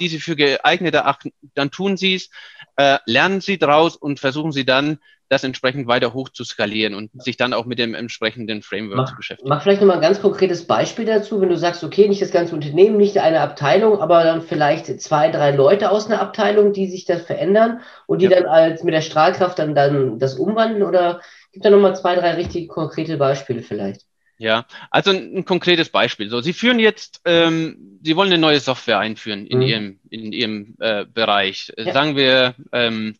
die 0.00 0.08
Sie 0.08 0.20
für 0.20 0.36
geeignet 0.36 0.94
erachten, 0.94 1.32
dann 1.54 1.70
tun 1.70 1.96
Sie 1.96 2.14
es, 2.14 2.28
äh, 2.76 2.98
lernen 3.06 3.40
Sie 3.40 3.58
draus 3.58 3.96
und 3.96 4.20
versuchen 4.20 4.52
Sie 4.52 4.66
dann 4.66 4.98
das 5.28 5.44
entsprechend 5.44 5.86
weiter 5.86 6.14
hoch 6.14 6.28
zu 6.28 6.44
skalieren 6.44 6.94
und 6.94 7.10
sich 7.22 7.36
dann 7.36 7.52
auch 7.52 7.66
mit 7.66 7.78
dem 7.78 7.94
entsprechenden 7.94 8.62
Framework 8.62 8.96
mach, 8.96 9.10
zu 9.10 9.16
beschäftigen. 9.16 9.48
Mach 9.48 9.62
vielleicht 9.62 9.80
nochmal 9.80 9.96
ein 9.96 10.02
ganz 10.02 10.20
konkretes 10.20 10.66
Beispiel 10.66 11.04
dazu, 11.04 11.40
wenn 11.40 11.48
du 11.48 11.56
sagst, 11.56 11.82
okay, 11.82 12.08
nicht 12.08 12.22
das 12.22 12.30
ganze 12.30 12.54
Unternehmen, 12.54 12.96
nicht 12.96 13.18
eine 13.18 13.40
Abteilung, 13.40 14.00
aber 14.00 14.22
dann 14.24 14.42
vielleicht 14.42 15.00
zwei, 15.00 15.30
drei 15.30 15.50
Leute 15.50 15.90
aus 15.90 16.06
einer 16.06 16.20
Abteilung, 16.20 16.72
die 16.72 16.86
sich 16.86 17.04
das 17.04 17.22
verändern 17.22 17.80
und 18.06 18.20
die 18.20 18.26
ja. 18.26 18.40
dann 18.40 18.46
als 18.46 18.84
mit 18.84 18.94
der 18.94 19.00
Strahlkraft 19.00 19.58
dann, 19.58 19.74
dann 19.74 20.18
das 20.18 20.34
umwandeln 20.34 20.82
oder 20.82 21.20
gibt 21.52 21.64
da 21.64 21.70
nochmal 21.70 21.96
zwei, 21.96 22.14
drei 22.14 22.34
richtig 22.34 22.68
konkrete 22.68 23.16
Beispiele 23.16 23.62
vielleicht? 23.62 24.02
Ja, 24.38 24.66
also 24.90 25.10
ein, 25.10 25.38
ein, 25.38 25.44
konkretes 25.44 25.88
Beispiel. 25.88 26.28
So, 26.28 26.40
Sie 26.40 26.52
führen 26.52 26.78
jetzt, 26.78 27.22
ähm, 27.24 27.98
Sie 28.02 28.16
wollen 28.16 28.30
eine 28.30 28.40
neue 28.40 28.60
Software 28.60 28.98
einführen 28.98 29.46
in 29.46 29.58
mhm. 29.58 29.64
Ihrem 29.64 29.98
in 30.10 30.32
Ihrem 30.32 30.74
äh, 30.78 31.06
Bereich. 31.06 31.72
Ja. 31.78 31.92
Sagen 31.94 32.16
wir, 32.16 32.54
ähm, 32.70 33.16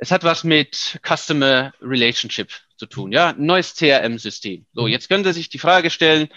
es 0.00 0.10
hat 0.10 0.24
was 0.24 0.44
mit 0.44 0.98
Customer 1.06 1.72
Relationship 1.82 2.50
zu 2.76 2.86
tun, 2.86 3.12
ja, 3.12 3.28
ein 3.28 3.44
neues 3.44 3.74
CRM-System. 3.74 4.66
So, 4.72 4.82
mhm. 4.82 4.88
jetzt 4.88 5.08
können 5.08 5.24
Sie 5.24 5.34
sich 5.34 5.50
die 5.50 5.58
Frage 5.58 5.90
stellen, 5.90 6.28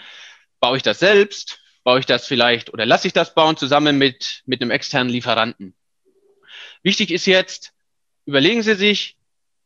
baue 0.60 0.76
ich 0.76 0.82
das 0.82 0.98
selbst? 0.98 1.60
Baue 1.82 1.98
ich 1.98 2.06
das 2.06 2.26
vielleicht 2.26 2.72
oder 2.72 2.86
lasse 2.86 3.06
ich 3.06 3.12
das 3.12 3.34
bauen 3.34 3.56
zusammen 3.56 3.98
mit, 3.98 4.42
mit 4.46 4.62
einem 4.62 4.70
externen 4.70 5.10
Lieferanten? 5.10 5.74
Wichtig 6.82 7.10
ist 7.10 7.26
jetzt, 7.26 7.72
überlegen 8.26 8.62
Sie 8.62 8.74
sich, 8.74 9.16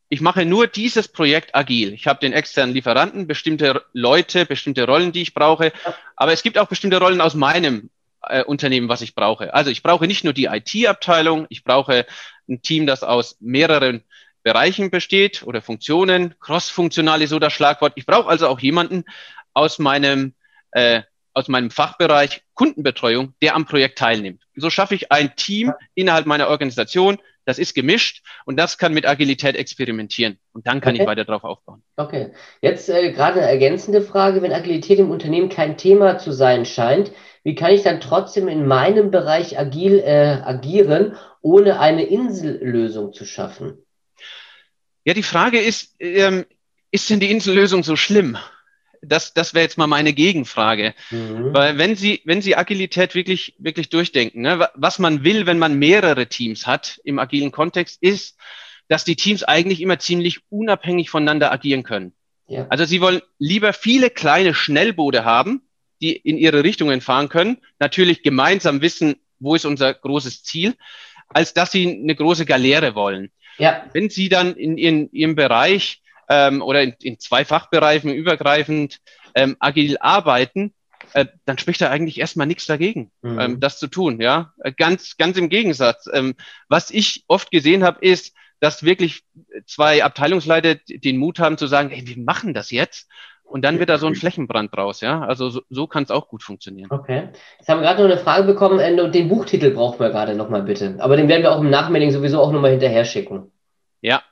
ich 0.08 0.20
mache 0.20 0.44
nur 0.44 0.68
dieses 0.68 1.08
Projekt 1.08 1.54
agil. 1.54 1.92
Ich 1.92 2.06
habe 2.06 2.20
den 2.20 2.32
externen 2.32 2.74
Lieferanten, 2.74 3.26
bestimmte 3.26 3.84
Leute, 3.92 4.46
bestimmte 4.46 4.86
Rollen, 4.86 5.12
die 5.12 5.22
ich 5.22 5.34
brauche, 5.34 5.72
aber 6.16 6.32
es 6.32 6.42
gibt 6.42 6.56
auch 6.56 6.68
bestimmte 6.68 6.98
Rollen 6.98 7.20
aus 7.20 7.34
meinem 7.34 7.90
äh, 8.22 8.42
Unternehmen, 8.42 8.88
was 8.88 9.02
ich 9.02 9.14
brauche. 9.14 9.54
Also 9.54 9.70
ich 9.70 9.82
brauche 9.82 10.06
nicht 10.06 10.24
nur 10.24 10.32
die 10.32 10.46
IT-Abteilung, 10.46 11.46
ich 11.48 11.64
brauche 11.64 12.06
ein 12.48 12.62
Team, 12.62 12.86
das 12.86 13.02
aus 13.02 13.36
mehreren 13.40 14.02
Bereichen 14.42 14.90
besteht 14.90 15.42
oder 15.42 15.60
Funktionen. 15.60 16.34
Cross-funktional 16.40 17.22
ist 17.22 17.30
so 17.30 17.38
das 17.38 17.52
Schlagwort. 17.52 17.92
Ich 17.96 18.06
brauche 18.06 18.28
also 18.28 18.48
auch 18.48 18.60
jemanden 18.60 19.04
aus 19.52 19.78
meinem, 19.78 20.34
äh, 20.72 21.02
aus 21.34 21.48
meinem 21.48 21.70
Fachbereich 21.70 22.42
Kundenbetreuung, 22.54 23.34
der 23.42 23.54
am 23.54 23.66
Projekt 23.66 23.98
teilnimmt. 23.98 24.42
So 24.56 24.70
schaffe 24.70 24.94
ich 24.94 25.12
ein 25.12 25.36
Team 25.36 25.72
innerhalb 25.94 26.26
meiner 26.26 26.48
Organisation, 26.48 27.18
das 27.48 27.58
ist 27.58 27.74
gemischt 27.74 28.22
und 28.44 28.58
das 28.58 28.76
kann 28.76 28.92
mit 28.92 29.06
Agilität 29.06 29.56
experimentieren. 29.56 30.38
Und 30.52 30.66
dann 30.66 30.82
kann 30.82 30.92
okay. 30.92 31.02
ich 31.02 31.08
weiter 31.08 31.24
darauf 31.24 31.44
aufbauen. 31.44 31.82
Okay. 31.96 32.32
Jetzt 32.60 32.90
äh, 32.90 33.10
gerade 33.12 33.40
eine 33.40 33.50
ergänzende 33.50 34.02
Frage, 34.02 34.42
wenn 34.42 34.52
Agilität 34.52 34.98
im 34.98 35.10
Unternehmen 35.10 35.48
kein 35.48 35.78
Thema 35.78 36.18
zu 36.18 36.32
sein 36.32 36.66
scheint, 36.66 37.10
wie 37.44 37.54
kann 37.54 37.72
ich 37.72 37.82
dann 37.82 38.00
trotzdem 38.00 38.48
in 38.48 38.66
meinem 38.66 39.10
Bereich 39.10 39.58
agil 39.58 40.00
äh, 40.00 40.42
agieren, 40.44 41.16
ohne 41.40 41.80
eine 41.80 42.04
Insellösung 42.04 43.14
zu 43.14 43.24
schaffen? 43.24 43.78
Ja, 45.04 45.14
die 45.14 45.22
Frage 45.22 45.58
ist, 45.58 45.96
ähm, 46.00 46.44
ist 46.90 47.08
denn 47.08 47.20
die 47.20 47.30
Insellösung 47.30 47.82
so 47.82 47.96
schlimm? 47.96 48.36
Das, 49.02 49.34
das 49.34 49.54
wäre 49.54 49.64
jetzt 49.64 49.78
mal 49.78 49.86
meine 49.86 50.12
Gegenfrage. 50.12 50.94
Mhm. 51.10 51.54
Weil 51.54 51.78
wenn 51.78 51.96
Sie, 51.96 52.20
wenn 52.24 52.42
Sie 52.42 52.56
Agilität 52.56 53.14
wirklich, 53.14 53.54
wirklich 53.58 53.88
durchdenken, 53.88 54.42
ne, 54.42 54.68
was 54.74 54.98
man 54.98 55.24
will, 55.24 55.46
wenn 55.46 55.58
man 55.58 55.78
mehrere 55.78 56.26
Teams 56.26 56.66
hat 56.66 57.00
im 57.04 57.18
agilen 57.18 57.52
Kontext, 57.52 58.02
ist, 58.02 58.36
dass 58.88 59.04
die 59.04 59.16
Teams 59.16 59.44
eigentlich 59.44 59.80
immer 59.80 59.98
ziemlich 59.98 60.40
unabhängig 60.48 61.10
voneinander 61.10 61.52
agieren 61.52 61.82
können. 61.82 62.12
Ja. 62.46 62.66
Also 62.70 62.84
Sie 62.84 63.00
wollen 63.00 63.20
lieber 63.38 63.72
viele 63.72 64.10
kleine 64.10 64.54
Schnellboote 64.54 65.24
haben, 65.24 65.62
die 66.00 66.16
in 66.16 66.38
ihre 66.38 66.64
Richtungen 66.64 67.00
fahren 67.00 67.28
können, 67.28 67.58
natürlich 67.78 68.22
gemeinsam 68.22 68.80
wissen, 68.80 69.16
wo 69.38 69.54
ist 69.54 69.64
unser 69.64 69.92
großes 69.94 70.42
Ziel, 70.44 70.74
als 71.28 71.54
dass 71.54 71.72
sie 71.72 71.88
eine 71.88 72.14
große 72.14 72.46
Galeere 72.46 72.94
wollen. 72.94 73.30
Ja. 73.58 73.84
Wenn 73.92 74.08
Sie 74.08 74.28
dann 74.28 74.54
in, 74.54 74.78
in 74.78 75.10
Ihrem 75.12 75.34
Bereich 75.34 76.00
ähm, 76.28 76.62
oder 76.62 76.82
in, 76.82 76.94
in 77.00 77.18
zwei 77.18 77.44
Fachbereichen 77.44 78.12
übergreifend 78.12 78.98
ähm, 79.34 79.56
agil 79.60 79.96
arbeiten, 79.98 80.72
äh, 81.14 81.26
dann 81.44 81.58
spricht 81.58 81.80
da 81.80 81.90
eigentlich 81.90 82.18
erstmal 82.18 82.46
nichts 82.46 82.66
dagegen, 82.66 83.10
mhm. 83.22 83.38
ähm, 83.38 83.60
das 83.60 83.78
zu 83.78 83.86
tun. 83.86 84.20
Ja, 84.20 84.52
äh, 84.62 84.72
ganz, 84.72 85.16
ganz 85.16 85.36
im 85.38 85.48
Gegensatz. 85.48 86.08
Ähm, 86.12 86.34
was 86.68 86.90
ich 86.90 87.24
oft 87.28 87.50
gesehen 87.50 87.84
habe, 87.84 88.04
ist, 88.04 88.34
dass 88.60 88.82
wirklich 88.82 89.22
zwei 89.66 90.02
Abteilungsleiter 90.04 90.74
den 90.74 91.16
Mut 91.16 91.38
haben 91.38 91.58
zu 91.58 91.66
sagen, 91.66 91.90
hey, 91.90 92.06
wir 92.06 92.22
machen 92.22 92.54
das 92.54 92.70
jetzt 92.70 93.08
und 93.44 93.64
dann 93.64 93.78
wird 93.78 93.88
da 93.88 93.98
so 93.98 94.06
ein 94.06 94.16
Flächenbrand 94.16 94.74
draus, 94.76 95.00
ja. 95.00 95.20
Also 95.20 95.48
so, 95.48 95.62
so 95.70 95.86
kann 95.86 96.02
es 96.02 96.10
auch 96.10 96.28
gut 96.28 96.42
funktionieren. 96.42 96.90
Okay. 96.90 97.28
Jetzt 97.58 97.68
haben 97.68 97.80
wir 97.80 97.86
gerade 97.86 98.02
noch 98.02 98.10
eine 98.10 98.20
Frage 98.20 98.44
bekommen, 98.44 98.78
den 99.12 99.28
Buchtitel 99.28 99.70
brauchen 99.70 100.00
wir 100.00 100.10
gerade 100.10 100.34
nochmal 100.34 100.62
bitte. 100.62 100.96
Aber 100.98 101.16
den 101.16 101.28
werden 101.28 101.42
wir 101.42 101.52
auch 101.52 101.60
im 101.60 101.70
Nachmailing 101.70 102.10
sowieso 102.10 102.40
auch 102.40 102.52
nochmal 102.52 102.72
hinterher 102.72 103.04
schicken. 103.04 103.52
Ja, 104.00 104.22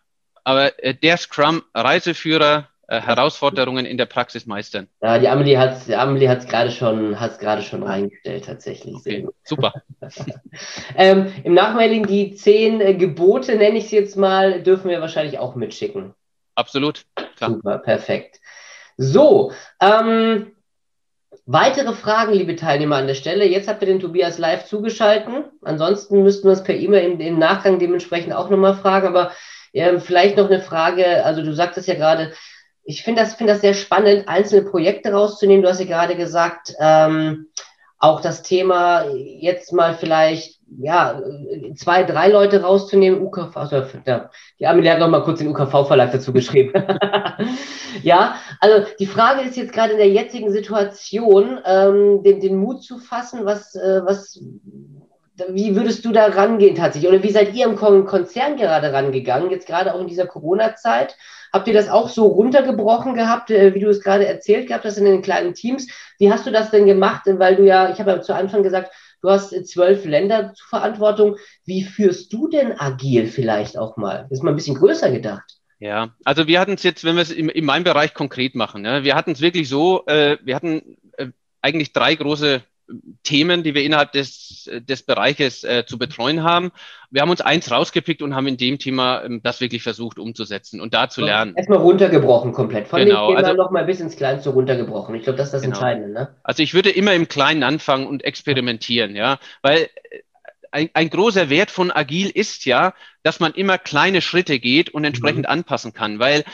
aber 0.46 0.82
äh, 0.82 0.94
der 0.94 1.16
Scrum 1.16 1.64
Reiseführer 1.74 2.68
äh, 2.86 3.00
Herausforderungen 3.00 3.84
in 3.84 3.98
der 3.98 4.06
Praxis 4.06 4.46
meistern. 4.46 4.86
Ja, 5.02 5.18
die 5.18 5.28
Amelie 5.28 5.58
hat 5.58 5.90
Amelie 5.90 6.28
hat's 6.28 6.46
gerade 6.46 6.70
schon 6.70 7.18
hat's 7.18 7.40
gerade 7.40 7.62
schon 7.62 7.82
reingestellt 7.82 8.44
tatsächlich. 8.44 8.94
Okay, 8.94 9.26
super. 9.42 9.74
ähm, 10.96 11.32
Im 11.42 11.54
Nachmailing 11.54 12.06
die 12.06 12.36
zehn 12.36 12.80
äh, 12.80 12.94
Gebote 12.94 13.56
nenne 13.56 13.78
ich 13.78 13.86
es 13.86 13.90
jetzt 13.90 14.16
mal 14.16 14.62
dürfen 14.62 14.88
wir 14.88 15.00
wahrscheinlich 15.00 15.40
auch 15.40 15.56
mitschicken. 15.56 16.14
Absolut. 16.54 17.04
Klar. 17.36 17.50
Super, 17.50 17.78
perfekt. 17.78 18.40
So, 18.96 19.52
ähm, 19.80 20.52
weitere 21.44 21.92
Fragen, 21.92 22.34
liebe 22.34 22.54
Teilnehmer 22.54 22.96
an 22.96 23.08
der 23.08 23.14
Stelle. 23.14 23.46
Jetzt 23.46 23.66
habt 23.66 23.82
ihr 23.82 23.88
den 23.88 24.00
Tobias 24.00 24.38
live 24.38 24.64
zugeschalten. 24.64 25.44
Ansonsten 25.62 26.22
müssten 26.22 26.46
wir 26.46 26.52
es 26.52 26.62
per 26.62 26.76
E-Mail 26.76 27.10
im, 27.10 27.20
im, 27.20 27.38
Nachgang 27.38 27.80
dementsprechend 27.80 28.32
auch 28.32 28.48
nochmal 28.48 28.76
fragen. 28.76 29.08
Aber 29.08 29.32
ähm, 29.76 30.00
vielleicht 30.00 30.36
noch 30.36 30.46
eine 30.46 30.60
Frage. 30.60 31.24
Also 31.24 31.42
du 31.42 31.54
sagtest 31.54 31.88
ja 31.88 31.94
gerade, 31.94 32.32
ich 32.84 33.02
finde 33.02 33.22
das, 33.22 33.34
finde 33.34 33.52
das 33.52 33.62
sehr 33.62 33.74
spannend, 33.74 34.28
einzelne 34.28 34.68
Projekte 34.68 35.12
rauszunehmen. 35.12 35.62
Du 35.62 35.68
hast 35.68 35.80
ja 35.80 35.86
gerade 35.86 36.16
gesagt, 36.16 36.74
ähm, 36.80 37.48
auch 37.98 38.20
das 38.20 38.42
Thema 38.42 39.06
jetzt 39.14 39.72
mal 39.72 39.94
vielleicht 39.94 40.56
ja, 40.78 41.20
zwei, 41.76 42.02
drei 42.02 42.28
Leute 42.28 42.62
rauszunehmen, 42.62 43.22
UKV, 43.22 43.56
also, 43.56 43.84
ja, 44.04 44.30
die 44.58 44.66
Amelie 44.66 44.90
hat 44.90 44.98
noch 44.98 45.08
mal 45.08 45.22
kurz 45.22 45.38
den 45.38 45.48
UKV-Verlag 45.48 46.10
dazu 46.12 46.32
geschrieben. 46.32 46.72
ja, 48.02 48.34
also 48.60 48.86
die 48.98 49.06
Frage 49.06 49.42
ist 49.42 49.56
jetzt 49.56 49.72
gerade 49.72 49.92
in 49.92 49.98
der 49.98 50.10
jetzigen 50.10 50.50
Situation, 50.50 51.60
ähm, 51.64 52.22
den, 52.24 52.40
den 52.40 52.56
Mut 52.56 52.82
zu 52.82 52.98
fassen, 52.98 53.44
was, 53.44 53.74
äh, 53.76 54.00
was, 54.04 54.42
wie 55.50 55.76
würdest 55.76 56.04
du 56.04 56.12
da 56.12 56.26
rangehen 56.26 56.74
tatsächlich? 56.74 57.10
Oder 57.10 57.22
wie 57.22 57.30
seid 57.30 57.54
ihr 57.54 57.66
im 57.66 57.76
Konzern 57.76 58.56
gerade 58.56 58.92
rangegangen, 58.92 59.50
jetzt 59.50 59.66
gerade 59.66 59.94
auch 59.94 60.00
in 60.00 60.06
dieser 60.06 60.26
Corona-Zeit? 60.26 61.16
Habt 61.52 61.68
ihr 61.68 61.74
das 61.74 61.88
auch 61.88 62.08
so 62.08 62.26
runtergebrochen 62.26 63.14
gehabt, 63.14 63.50
äh, 63.50 63.74
wie 63.74 63.80
du 63.80 63.88
es 63.88 64.02
gerade 64.02 64.26
erzählt 64.26 64.68
gehabt 64.68 64.84
hast 64.84 64.98
in 64.98 65.04
den 65.04 65.22
kleinen 65.22 65.54
Teams? 65.54 65.88
Wie 66.18 66.32
hast 66.32 66.46
du 66.46 66.50
das 66.50 66.70
denn 66.70 66.86
gemacht? 66.86 67.22
Weil 67.26 67.56
du 67.56 67.64
ja, 67.64 67.90
ich 67.90 67.98
habe 67.98 68.10
ja 68.10 68.20
zu 68.20 68.34
Anfang 68.34 68.62
gesagt, 68.62 68.92
Du 69.22 69.30
hast 69.32 69.50
zwölf 69.66 70.04
Länder 70.04 70.52
zur 70.54 70.68
Verantwortung. 70.68 71.36
Wie 71.64 71.82
führst 71.82 72.32
du 72.32 72.48
denn 72.48 72.78
agil 72.78 73.26
vielleicht 73.26 73.78
auch 73.78 73.96
mal? 73.96 74.28
ist 74.30 74.42
mal 74.42 74.50
ein 74.50 74.56
bisschen 74.56 74.76
größer 74.76 75.10
gedacht. 75.10 75.58
Ja, 75.78 76.14
also 76.24 76.46
wir 76.46 76.60
hatten 76.60 76.74
es 76.74 76.82
jetzt, 76.82 77.04
wenn 77.04 77.16
wir 77.16 77.22
es 77.22 77.32
in, 77.32 77.48
in 77.48 77.64
meinem 77.64 77.84
Bereich 77.84 78.14
konkret 78.14 78.54
machen, 78.54 78.84
ja, 78.84 79.04
wir 79.04 79.14
hatten 79.14 79.32
es 79.32 79.40
wirklich 79.40 79.68
so, 79.68 80.06
äh, 80.06 80.38
wir 80.42 80.54
hatten 80.54 80.96
äh, 81.18 81.26
eigentlich 81.60 81.92
drei 81.92 82.14
große 82.14 82.62
Themen, 83.22 83.62
die 83.62 83.74
wir 83.74 83.82
innerhalb 83.82 84.12
des, 84.12 84.70
des 84.72 85.02
Bereiches 85.02 85.64
äh, 85.64 85.84
zu 85.86 85.98
betreuen 85.98 86.44
haben. 86.44 86.70
Wir 87.10 87.22
haben 87.22 87.30
uns 87.30 87.40
eins 87.40 87.70
rausgepickt 87.70 88.22
und 88.22 88.34
haben 88.34 88.46
in 88.46 88.56
dem 88.56 88.78
Thema 88.78 89.24
ähm, 89.24 89.40
das 89.42 89.60
wirklich 89.60 89.82
versucht 89.82 90.18
umzusetzen 90.18 90.80
und 90.80 90.94
da 90.94 91.08
zu 91.08 91.20
lernen. 91.20 91.54
Erstmal 91.56 91.78
runtergebrochen 91.78 92.52
komplett. 92.52 92.86
Von 92.86 93.00
genau. 93.00 93.28
dem 93.28 93.36
Thema 93.36 93.48
also, 93.48 93.62
noch 93.62 93.70
mal 93.70 93.84
bis 93.84 94.00
ins 94.00 94.16
Kleinste 94.16 94.50
runtergebrochen. 94.50 95.14
Ich 95.16 95.24
glaube, 95.24 95.36
das 95.36 95.48
ist 95.48 95.54
das 95.54 95.62
genau. 95.62 95.74
Entscheidende. 95.74 96.12
Ne? 96.12 96.36
Also 96.44 96.62
ich 96.62 96.74
würde 96.74 96.90
immer 96.90 97.14
im 97.14 97.26
Kleinen 97.26 97.64
anfangen 97.64 98.06
und 98.06 98.24
experimentieren, 98.24 99.16
ja, 99.16 99.38
weil 99.62 99.88
äh, 100.10 100.20
ein, 100.70 100.90
ein 100.94 101.10
großer 101.10 101.50
Wert 101.50 101.70
von 101.70 101.90
Agil 101.90 102.30
ist 102.30 102.66
ja, 102.66 102.94
dass 103.22 103.40
man 103.40 103.52
immer 103.52 103.78
kleine 103.78 104.20
Schritte 104.20 104.60
geht 104.60 104.90
und 104.90 105.04
entsprechend 105.04 105.46
mhm. 105.46 105.50
anpassen 105.50 105.92
kann, 105.92 106.18
weil 106.18 106.44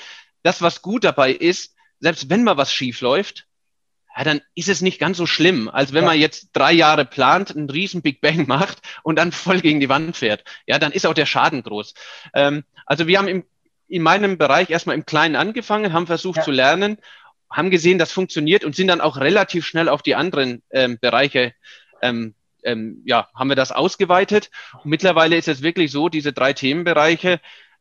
das, 0.42 0.62
was 0.62 0.81
gut 0.81 1.05
dabei 1.05 1.33
ist, 1.33 1.75
selbst 2.01 2.31
wenn 2.31 2.45
mal 2.45 2.57
was 2.57 2.73
schief 2.73 3.01
läuft, 3.01 3.47
ja, 4.16 4.25
dann 4.25 4.40
ist 4.55 4.68
es 4.68 4.81
nicht 4.81 4.98
ganz 4.98 5.16
so 5.16 5.27
schlimm, 5.27 5.68
als 5.68 5.92
wenn 5.92 6.05
ja. 6.05 6.11
man 6.11 6.18
jetzt 6.18 6.51
drei 6.53 6.72
Jahre 6.72 7.05
plant, 7.05 7.57
einen 7.57 7.70
riesen 7.70 8.03
Big 8.03 8.20
Bang 8.20 8.46
macht 8.48 8.79
und 9.03 9.18
dann 9.18 9.33
voll 9.33 9.61
gegen 9.61 9.81
die 9.81 9.88
Wand 9.88 10.16
fährt. 10.16 10.44
Ja, 10.66 10.79
dann 10.79 10.92
ist 10.92 11.07
auch 11.07 11.14
der 11.14 11.27
Schaden 11.27 11.62
groß. 11.62 11.94
Ähm, 12.35 12.64
also 12.87 13.07
wir 13.07 13.18
haben 13.18 13.29
im, 13.29 13.44
in 13.88 14.03
meinem 14.03 14.38
Bereich 14.38 14.70
erstmal 14.70 14.96
im 14.96 15.07
Kleinen 15.07 15.37
angefangen, 15.37 15.92
haben 15.92 16.07
versucht 16.07 16.38
ja. 16.38 16.42
zu 16.42 16.51
lernen, 16.51 16.98
haben 17.51 17.70
gesehen, 17.70 17.98
das 17.98 18.12
funktioniert 18.12 18.64
und 18.64 18.75
sind 18.75 18.88
dann 18.88 19.01
auch 19.01 19.18
relativ 19.18 19.66
schnell 19.66 19.88
auf 19.88 20.03
die 20.03 20.14
anderen 20.14 20.62
ähm, 20.70 20.98
Bereiche 21.01 21.53
ähm, 22.01 22.35
ähm, 22.64 23.03
ja, 23.05 23.29
haben 23.35 23.48
wir 23.48 23.57
das 23.57 23.72
ausgeweitet. 23.72 24.51
Und 24.83 24.90
mittlerweile 24.90 25.37
ist 25.37 25.48
es 25.48 25.62
wirklich 25.62 25.90
so, 25.90 26.09
diese 26.09 26.33
drei 26.33 26.53
Themenbereiche, 26.53 27.40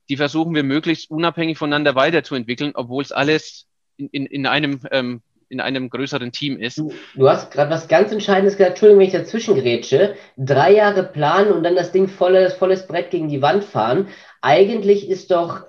die 0.10 0.17
versuchen 0.17 0.56
wir 0.56 0.63
möglichst 0.63 1.10
unabhängig 1.10 1.58
voneinander 1.58 1.96
weiterzuentwickeln, 1.96 2.72
obwohl 2.76 3.04
es 3.04 3.12
alles 3.12 3.67
in, 3.98 4.08
in, 4.10 4.26
in 4.26 4.48
einem 4.48 4.82
ähm, 4.91 5.22
in 5.52 5.60
einem 5.60 5.90
größeren 5.90 6.32
Team 6.32 6.58
ist. 6.58 6.78
Du, 6.78 6.94
du 7.16 7.30
hast 7.30 7.52
gerade 7.52 7.70
was 7.70 7.88
ganz 7.88 8.12
Entscheidendes 8.12 8.56
gesagt, 8.56 8.72
Entschuldigung, 8.72 9.02
wenn 9.02 9.08
ich 9.08 9.14
dazwischen 9.14 9.56
grätsche. 9.56 10.16
Drei 10.38 10.74
Jahre 10.74 11.04
planen 11.04 11.52
und 11.52 11.64
dann 11.64 11.76
das 11.76 11.92
Ding 11.92 12.08
volles, 12.08 12.54
volles 12.54 12.88
Brett 12.88 13.12
gegen 13.12 13.28
die 13.28 13.42
Wand 13.42 13.64
fahren. 13.64 14.08
Eigentlich 14.42 15.10
ist 15.10 15.32
doch 15.32 15.66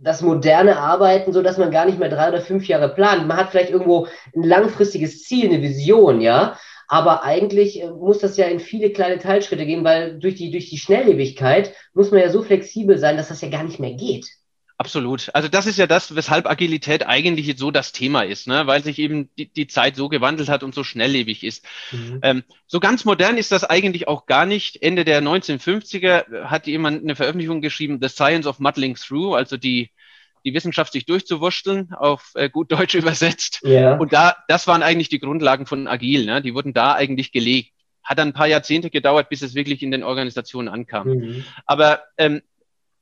das 0.00 0.22
moderne 0.22 0.78
Arbeiten 0.78 1.32
so, 1.32 1.42
dass 1.42 1.58
man 1.58 1.72
gar 1.72 1.84
nicht 1.84 1.98
mehr 1.98 2.08
drei 2.08 2.28
oder 2.28 2.40
fünf 2.40 2.68
Jahre 2.68 2.88
plant. 2.88 3.26
Man 3.26 3.36
hat 3.36 3.50
vielleicht 3.50 3.70
irgendwo 3.70 4.06
ein 4.34 4.44
langfristiges 4.44 5.24
Ziel, 5.24 5.48
eine 5.48 5.60
Vision, 5.60 6.20
ja. 6.20 6.56
Aber 6.86 7.22
eigentlich 7.22 7.82
äh, 7.82 7.90
muss 7.90 8.18
das 8.18 8.36
ja 8.36 8.46
in 8.46 8.60
viele 8.60 8.90
kleine 8.90 9.18
Teilschritte 9.18 9.66
gehen, 9.66 9.84
weil 9.84 10.18
durch 10.18 10.36
die, 10.36 10.50
durch 10.50 10.70
die 10.70 10.78
Schnelllebigkeit 10.78 11.74
muss 11.92 12.10
man 12.10 12.20
ja 12.20 12.30
so 12.30 12.42
flexibel 12.42 12.96
sein, 12.96 13.16
dass 13.16 13.28
das 13.28 13.42
ja 13.42 13.48
gar 13.50 13.64
nicht 13.64 13.80
mehr 13.80 13.92
geht. 13.92 14.26
Absolut. 14.80 15.28
Also 15.34 15.48
das 15.48 15.66
ist 15.66 15.76
ja 15.76 15.88
das, 15.88 16.14
weshalb 16.14 16.46
Agilität 16.46 17.04
eigentlich 17.04 17.48
jetzt 17.48 17.58
so 17.58 17.72
das 17.72 17.90
Thema 17.90 18.22
ist, 18.22 18.46
ne? 18.46 18.68
weil 18.68 18.84
sich 18.84 19.00
eben 19.00 19.28
die, 19.36 19.52
die 19.52 19.66
Zeit 19.66 19.96
so 19.96 20.08
gewandelt 20.08 20.48
hat 20.48 20.62
und 20.62 20.72
so 20.72 20.84
schnelllebig 20.84 21.42
ist. 21.42 21.64
Mhm. 21.90 22.20
Ähm, 22.22 22.42
so 22.68 22.78
ganz 22.78 23.04
modern 23.04 23.38
ist 23.38 23.50
das 23.50 23.64
eigentlich 23.64 24.06
auch 24.06 24.26
gar 24.26 24.46
nicht. 24.46 24.80
Ende 24.80 25.04
der 25.04 25.20
1950er 25.20 26.44
hat 26.44 26.68
jemand 26.68 27.02
eine 27.02 27.16
Veröffentlichung 27.16 27.60
geschrieben, 27.60 27.98
The 28.00 28.08
Science 28.08 28.46
of 28.46 28.60
Muddling 28.60 28.94
Through, 28.94 29.34
also 29.34 29.56
die, 29.56 29.90
die 30.44 30.54
Wissenschaft 30.54 30.92
sich 30.92 31.06
durchzuwurschteln, 31.06 31.92
auf 31.94 32.30
äh, 32.36 32.48
gut 32.48 32.70
Deutsch 32.70 32.94
übersetzt. 32.94 33.60
Ja. 33.64 33.96
Und 33.96 34.12
da, 34.12 34.36
das 34.46 34.68
waren 34.68 34.84
eigentlich 34.84 35.08
die 35.08 35.18
Grundlagen 35.18 35.66
von 35.66 35.88
Agil. 35.88 36.24
Ne? 36.24 36.40
Die 36.40 36.54
wurden 36.54 36.72
da 36.72 36.94
eigentlich 36.94 37.32
gelegt. 37.32 37.72
Hat 38.04 38.20
dann 38.20 38.28
ein 38.28 38.34
paar 38.34 38.46
Jahrzehnte 38.46 38.90
gedauert, 38.90 39.28
bis 39.28 39.42
es 39.42 39.56
wirklich 39.56 39.82
in 39.82 39.90
den 39.90 40.04
Organisationen 40.04 40.68
ankam. 40.68 41.08
Mhm. 41.08 41.44
Aber 41.66 42.04
ähm, 42.16 42.42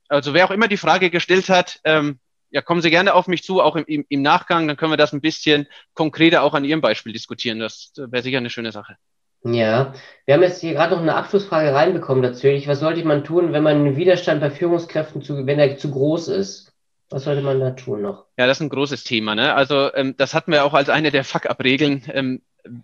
also 0.09 0.33
wer 0.33 0.45
auch 0.45 0.51
immer 0.51 0.67
die 0.67 0.77
Frage 0.77 1.09
gestellt 1.09 1.49
hat, 1.49 1.79
ähm, 1.83 2.19
ja, 2.49 2.61
kommen 2.61 2.81
Sie 2.81 2.89
gerne 2.89 3.13
auf 3.13 3.27
mich 3.27 3.43
zu, 3.43 3.61
auch 3.61 3.75
im, 3.75 3.85
im, 3.85 4.05
im 4.07 4.21
Nachgang, 4.21 4.67
dann 4.67 4.77
können 4.77 4.91
wir 4.91 4.97
das 4.97 5.13
ein 5.13 5.21
bisschen 5.21 5.67
konkreter 5.93 6.43
auch 6.43 6.53
an 6.53 6.63
Ihrem 6.63 6.81
Beispiel 6.81 7.13
diskutieren. 7.13 7.59
Das 7.59 7.91
wäre 7.95 8.23
sicher 8.23 8.37
eine 8.37 8.49
schöne 8.49 8.71
Sache. 8.71 8.95
Ja, 9.43 9.93
wir 10.25 10.33
haben 10.33 10.41
jetzt 10.41 10.61
hier 10.61 10.73
gerade 10.73 10.95
noch 10.95 11.01
eine 11.01 11.15
Abschlussfrage 11.15 11.73
reinbekommen 11.73 12.23
dazu. 12.23 12.47
Was 12.47 12.79
sollte 12.79 13.03
man 13.05 13.23
tun, 13.23 13.53
wenn 13.53 13.63
man 13.63 13.77
einen 13.77 13.95
Widerstand 13.95 14.41
bei 14.41 14.49
Führungskräften 14.49 15.21
zu, 15.21 15.45
wenn 15.45 15.59
er 15.59 15.77
zu 15.77 15.91
groß 15.91 16.29
ist? 16.29 16.73
Was 17.09 17.23
sollte 17.23 17.41
man 17.41 17.59
da 17.59 17.71
tun 17.71 18.01
noch? 18.01 18.25
Ja, 18.37 18.47
das 18.47 18.57
ist 18.57 18.63
ein 18.63 18.69
großes 18.69 19.03
Thema. 19.03 19.35
Ne? 19.35 19.53
Also 19.53 19.93
ähm, 19.93 20.15
das 20.17 20.33
hatten 20.33 20.51
wir 20.51 20.65
auch 20.65 20.73
als 20.73 20.89
eine 20.89 21.11
der 21.11 21.23
Fuck-up-Regeln. 21.23 22.03
Ähm, 22.11 22.41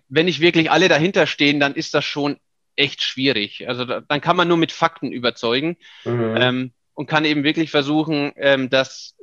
wenn 0.08 0.26
nicht 0.26 0.40
wirklich 0.40 0.70
alle 0.70 0.88
dahinter 0.88 1.26
stehen, 1.26 1.60
dann 1.60 1.74
ist 1.74 1.92
das 1.92 2.04
schon 2.04 2.38
echt 2.76 3.02
schwierig. 3.02 3.68
Also 3.68 3.84
da, 3.84 4.00
dann 4.00 4.20
kann 4.20 4.36
man 4.36 4.48
nur 4.48 4.56
mit 4.56 4.72
Fakten 4.72 5.12
überzeugen. 5.12 5.76
Mhm. 6.04 6.36
Ähm, 6.38 6.72
und 6.94 7.06
kann 7.06 7.24
eben 7.24 7.44
wirklich 7.44 7.70
versuchen, 7.70 8.32
ähm, 8.36 8.70
das 8.70 9.14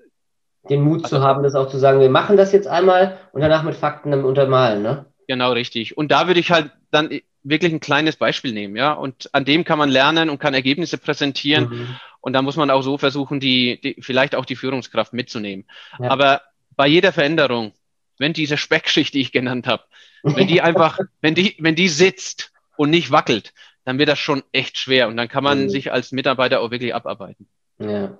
den 0.70 0.82
Mut 0.82 1.04
also, 1.04 1.18
zu 1.18 1.24
haben, 1.24 1.44
das 1.44 1.56
auch 1.56 1.70
zu 1.70 1.80
sagen, 1.80 2.00
wir 2.00 2.10
machen 2.10 2.38
das 2.38 2.52
jetzt 2.52 2.68
einmal 2.68 3.18
und 3.32 3.42
danach 3.42 3.64
mit 3.64 3.76
Fakten 3.76 4.12
dann 4.12 4.24
untermalen, 4.24 4.84
ne? 4.84 5.06
Genau, 5.28 5.54
richtig. 5.54 5.98
Und 5.98 6.12
da 6.12 6.28
würde 6.28 6.40
ich 6.40 6.52
halt 6.52 6.72
dann 6.92 7.10
wirklich 7.44 7.74
ein 7.74 7.80
kleines 7.80 8.16
Beispiel 8.16 8.54
nehmen, 8.54 8.76
ja. 8.76 8.94
Und 8.94 9.30
an 9.34 9.46
dem 9.46 9.64
kann 9.64 9.80
man 9.80 9.90
lernen 9.90 10.30
und 10.30 10.40
kann 10.40 10.54
Ergebnisse 10.54 10.98
präsentieren. 10.98 11.70
Mhm. 11.70 11.96
Und 12.20 12.34
da 12.34 12.42
muss 12.42 12.58
man 12.58 12.70
auch 12.70 12.84
so 12.84 12.98
versuchen, 12.98 13.40
die, 13.40 13.80
die 13.82 13.96
vielleicht 14.02 14.36
auch 14.36 14.46
die 14.46 14.56
Führungskraft 14.56 15.14
mitzunehmen. 15.14 15.66
Ja. 16.00 16.12
Aber 16.12 16.42
bei 16.76 16.88
jeder 16.88 17.12
Veränderung, 17.12 17.74
wenn 18.20 18.34
diese 18.34 18.58
Speckschicht, 18.58 19.14
die 19.16 19.22
ich 19.22 19.32
genannt 19.32 19.66
habe, 19.66 19.84
wenn 20.22 20.48
die 20.48 20.62
einfach, 20.62 21.00
wenn 21.22 21.34
die, 21.34 21.56
wenn 21.60 21.76
die 21.76 21.88
sitzt 21.88 22.52
und 22.78 22.92
nicht 22.92 23.10
wackelt, 23.10 23.54
dann 23.84 23.98
wird 23.98 24.10
das 24.10 24.20
schon 24.20 24.44
echt 24.52 24.78
schwer. 24.78 25.08
Und 25.08 25.18
dann 25.18 25.28
kann 25.28 25.44
man 25.44 25.64
mhm. 25.64 25.70
sich 25.70 25.92
als 25.92 26.12
Mitarbeiter 26.12 26.60
auch 26.60 26.70
wirklich 26.70 26.94
abarbeiten. 26.94 27.48
Ja. 27.80 28.18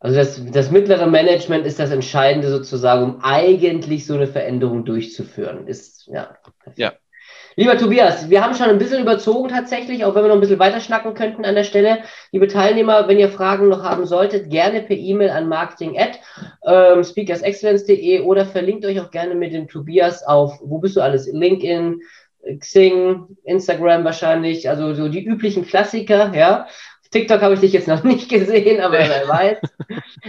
Also 0.00 0.16
das, 0.16 0.42
das 0.50 0.70
mittlere 0.72 1.06
Management 1.06 1.64
ist 1.64 1.78
das 1.78 1.92
Entscheidende 1.92 2.50
sozusagen, 2.50 3.04
um 3.04 3.20
eigentlich 3.22 4.04
so 4.04 4.14
eine 4.14 4.26
Veränderung 4.26 4.84
durchzuführen. 4.84 5.68
Ist, 5.68 6.08
ja. 6.08 6.36
Ja. 6.74 6.92
Lieber 7.54 7.76
Tobias, 7.76 8.30
wir 8.30 8.42
haben 8.42 8.54
schon 8.54 8.70
ein 8.70 8.78
bisschen 8.78 9.02
überzogen 9.02 9.48
tatsächlich, 9.48 10.04
auch 10.04 10.14
wenn 10.14 10.24
wir 10.24 10.28
noch 10.28 10.36
ein 10.36 10.40
bisschen 10.40 10.58
weiter 10.58 10.80
schnacken 10.80 11.14
könnten 11.14 11.44
an 11.44 11.54
der 11.54 11.64
Stelle. 11.64 11.98
Liebe 12.32 12.48
Teilnehmer, 12.48 13.08
wenn 13.08 13.18
ihr 13.18 13.28
Fragen 13.28 13.68
noch 13.68 13.84
haben 13.84 14.06
solltet, 14.06 14.50
gerne 14.50 14.80
per 14.80 14.96
E-Mail 14.96 15.30
an 15.30 15.48
marketing 15.48 15.98
at 15.98 16.18
ähm, 16.66 17.04
speakersexcellence.de 17.04 18.20
oder 18.20 18.46
verlinkt 18.46 18.86
euch 18.86 19.00
auch 19.00 19.10
gerne 19.10 19.34
mit 19.34 19.52
dem 19.52 19.68
Tobias 19.68 20.22
auf, 20.22 20.60
wo 20.64 20.78
bist 20.78 20.96
du 20.96 21.02
alles? 21.02 21.30
LinkedIn, 21.30 22.00
Xing, 22.58 23.36
Instagram 23.44 24.04
wahrscheinlich, 24.04 24.68
also 24.68 24.94
so 24.94 25.08
die 25.08 25.24
üblichen 25.24 25.66
Klassiker, 25.66 26.32
ja. 26.34 26.66
TikTok 27.12 27.42
habe 27.42 27.54
ich 27.54 27.60
dich 27.60 27.72
jetzt 27.72 27.88
noch 27.88 28.02
nicht 28.04 28.28
gesehen, 28.28 28.80
aber 28.80 28.98
wer 28.98 29.28
weiß. 29.28 29.58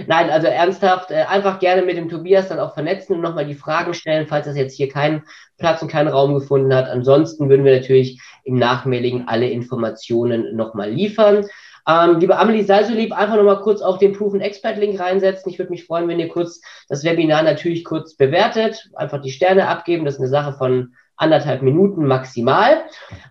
Nein, 0.08 0.30
also 0.30 0.48
ernsthaft, 0.48 1.12
äh, 1.12 1.24
einfach 1.24 1.60
gerne 1.60 1.82
mit 1.82 1.98
dem 1.98 2.10
Tobias 2.10 2.50
dann 2.50 2.60
auch 2.60 2.74
vernetzen 2.74 3.16
und 3.16 3.22
nochmal 3.22 3.46
die 3.46 3.56
Fragen 3.56 3.94
stellen, 3.94 4.28
falls 4.28 4.46
das 4.46 4.58
jetzt 4.58 4.76
hier 4.76 4.90
keinen 4.90 5.24
Platz 5.58 5.82
und 5.82 5.88
keinen 5.88 6.10
Raum 6.10 6.34
gefunden 6.34 6.74
hat. 6.74 6.88
Ansonsten 6.88 7.50
würden 7.50 7.66
wir 7.66 7.76
natürlich 7.76 8.22
im 8.44 8.60
Nachmailing 8.60 9.24
alle 9.28 9.50
Informationen 9.50 10.56
nochmal 10.56 10.92
liefern. 10.92 11.46
Ähm, 11.88 12.20
liebe 12.20 12.38
Amelie, 12.38 12.64
sei 12.64 12.84
so 12.84 12.94
lieb, 12.94 13.12
einfach 13.12 13.36
nochmal 13.36 13.62
kurz 13.62 13.82
auf 13.82 13.98
den 13.98 14.14
Proven 14.14 14.42
Expert 14.42 14.78
Link 14.78 15.00
reinsetzen. 15.00 15.52
Ich 15.52 15.60
würde 15.60 15.72
mich 15.72 15.86
freuen, 15.86 16.08
wenn 16.08 16.20
ihr 16.20 16.30
kurz 16.30 16.62
das 16.88 17.04
Webinar 17.04 17.44
natürlich 17.44 17.84
kurz 17.84 18.16
bewertet, 18.16 18.90
einfach 18.96 19.22
die 19.22 19.32
Sterne 19.32 19.68
abgeben. 19.68 20.06
Das 20.06 20.16
ist 20.16 20.22
eine 20.22 20.30
Sache 20.30 20.54
von 20.54 20.94
anderthalb 21.24 21.62
Minuten 21.62 22.06
maximal. 22.06 22.84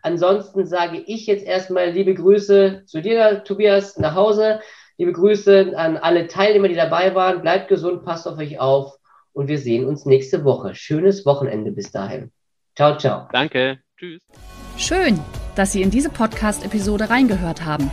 Ansonsten 0.03 0.67
sage 0.67 0.99
ich 1.07 1.27
jetzt 1.27 1.45
erstmal 1.45 1.91
liebe 1.91 2.15
Grüße 2.15 2.83
zu 2.87 3.01
dir, 3.01 3.45
Tobias, 3.45 3.99
nach 3.99 4.15
Hause. 4.15 4.61
Liebe 4.99 5.13
Grüße 5.13 5.73
an 5.77 5.97
alle 5.97 6.27
Teilnehmer, 6.27 6.69
die 6.69 6.75
dabei 6.75 7.15
waren. 7.15 7.43
Bleibt 7.43 7.69
gesund, 7.69 8.05
passt 8.05 8.27
auf 8.27 8.39
euch 8.39 8.59
auf 8.61 8.97
und 9.33 9.49
wir 9.49 9.59
sehen 9.59 9.87
uns 9.87 10.07
nächste 10.07 10.45
Woche. 10.45 10.75
Schönes 10.75 11.25
Wochenende 11.27 11.73
bis 11.73 11.93
dahin. 11.93 12.31
Ciao, 12.77 12.97
ciao. 12.97 13.29
Danke. 13.33 13.79
Tschüss. 13.99 14.23
Schön, 14.77 15.21
dass 15.55 15.73
Sie 15.73 15.83
in 15.83 15.91
diese 15.91 16.09
Podcast-Episode 16.09 17.11
reingehört 17.11 17.65
haben. 17.65 17.91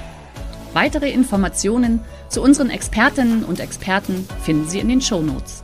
Weitere 0.74 1.12
Informationen 1.12 2.00
zu 2.30 2.42
unseren 2.42 2.70
Expertinnen 2.70 3.44
und 3.44 3.60
Experten 3.60 4.28
finden 4.42 4.66
Sie 4.66 4.80
in 4.80 4.88
den 4.88 5.02
Show 5.02 5.22
Notes. 5.22 5.64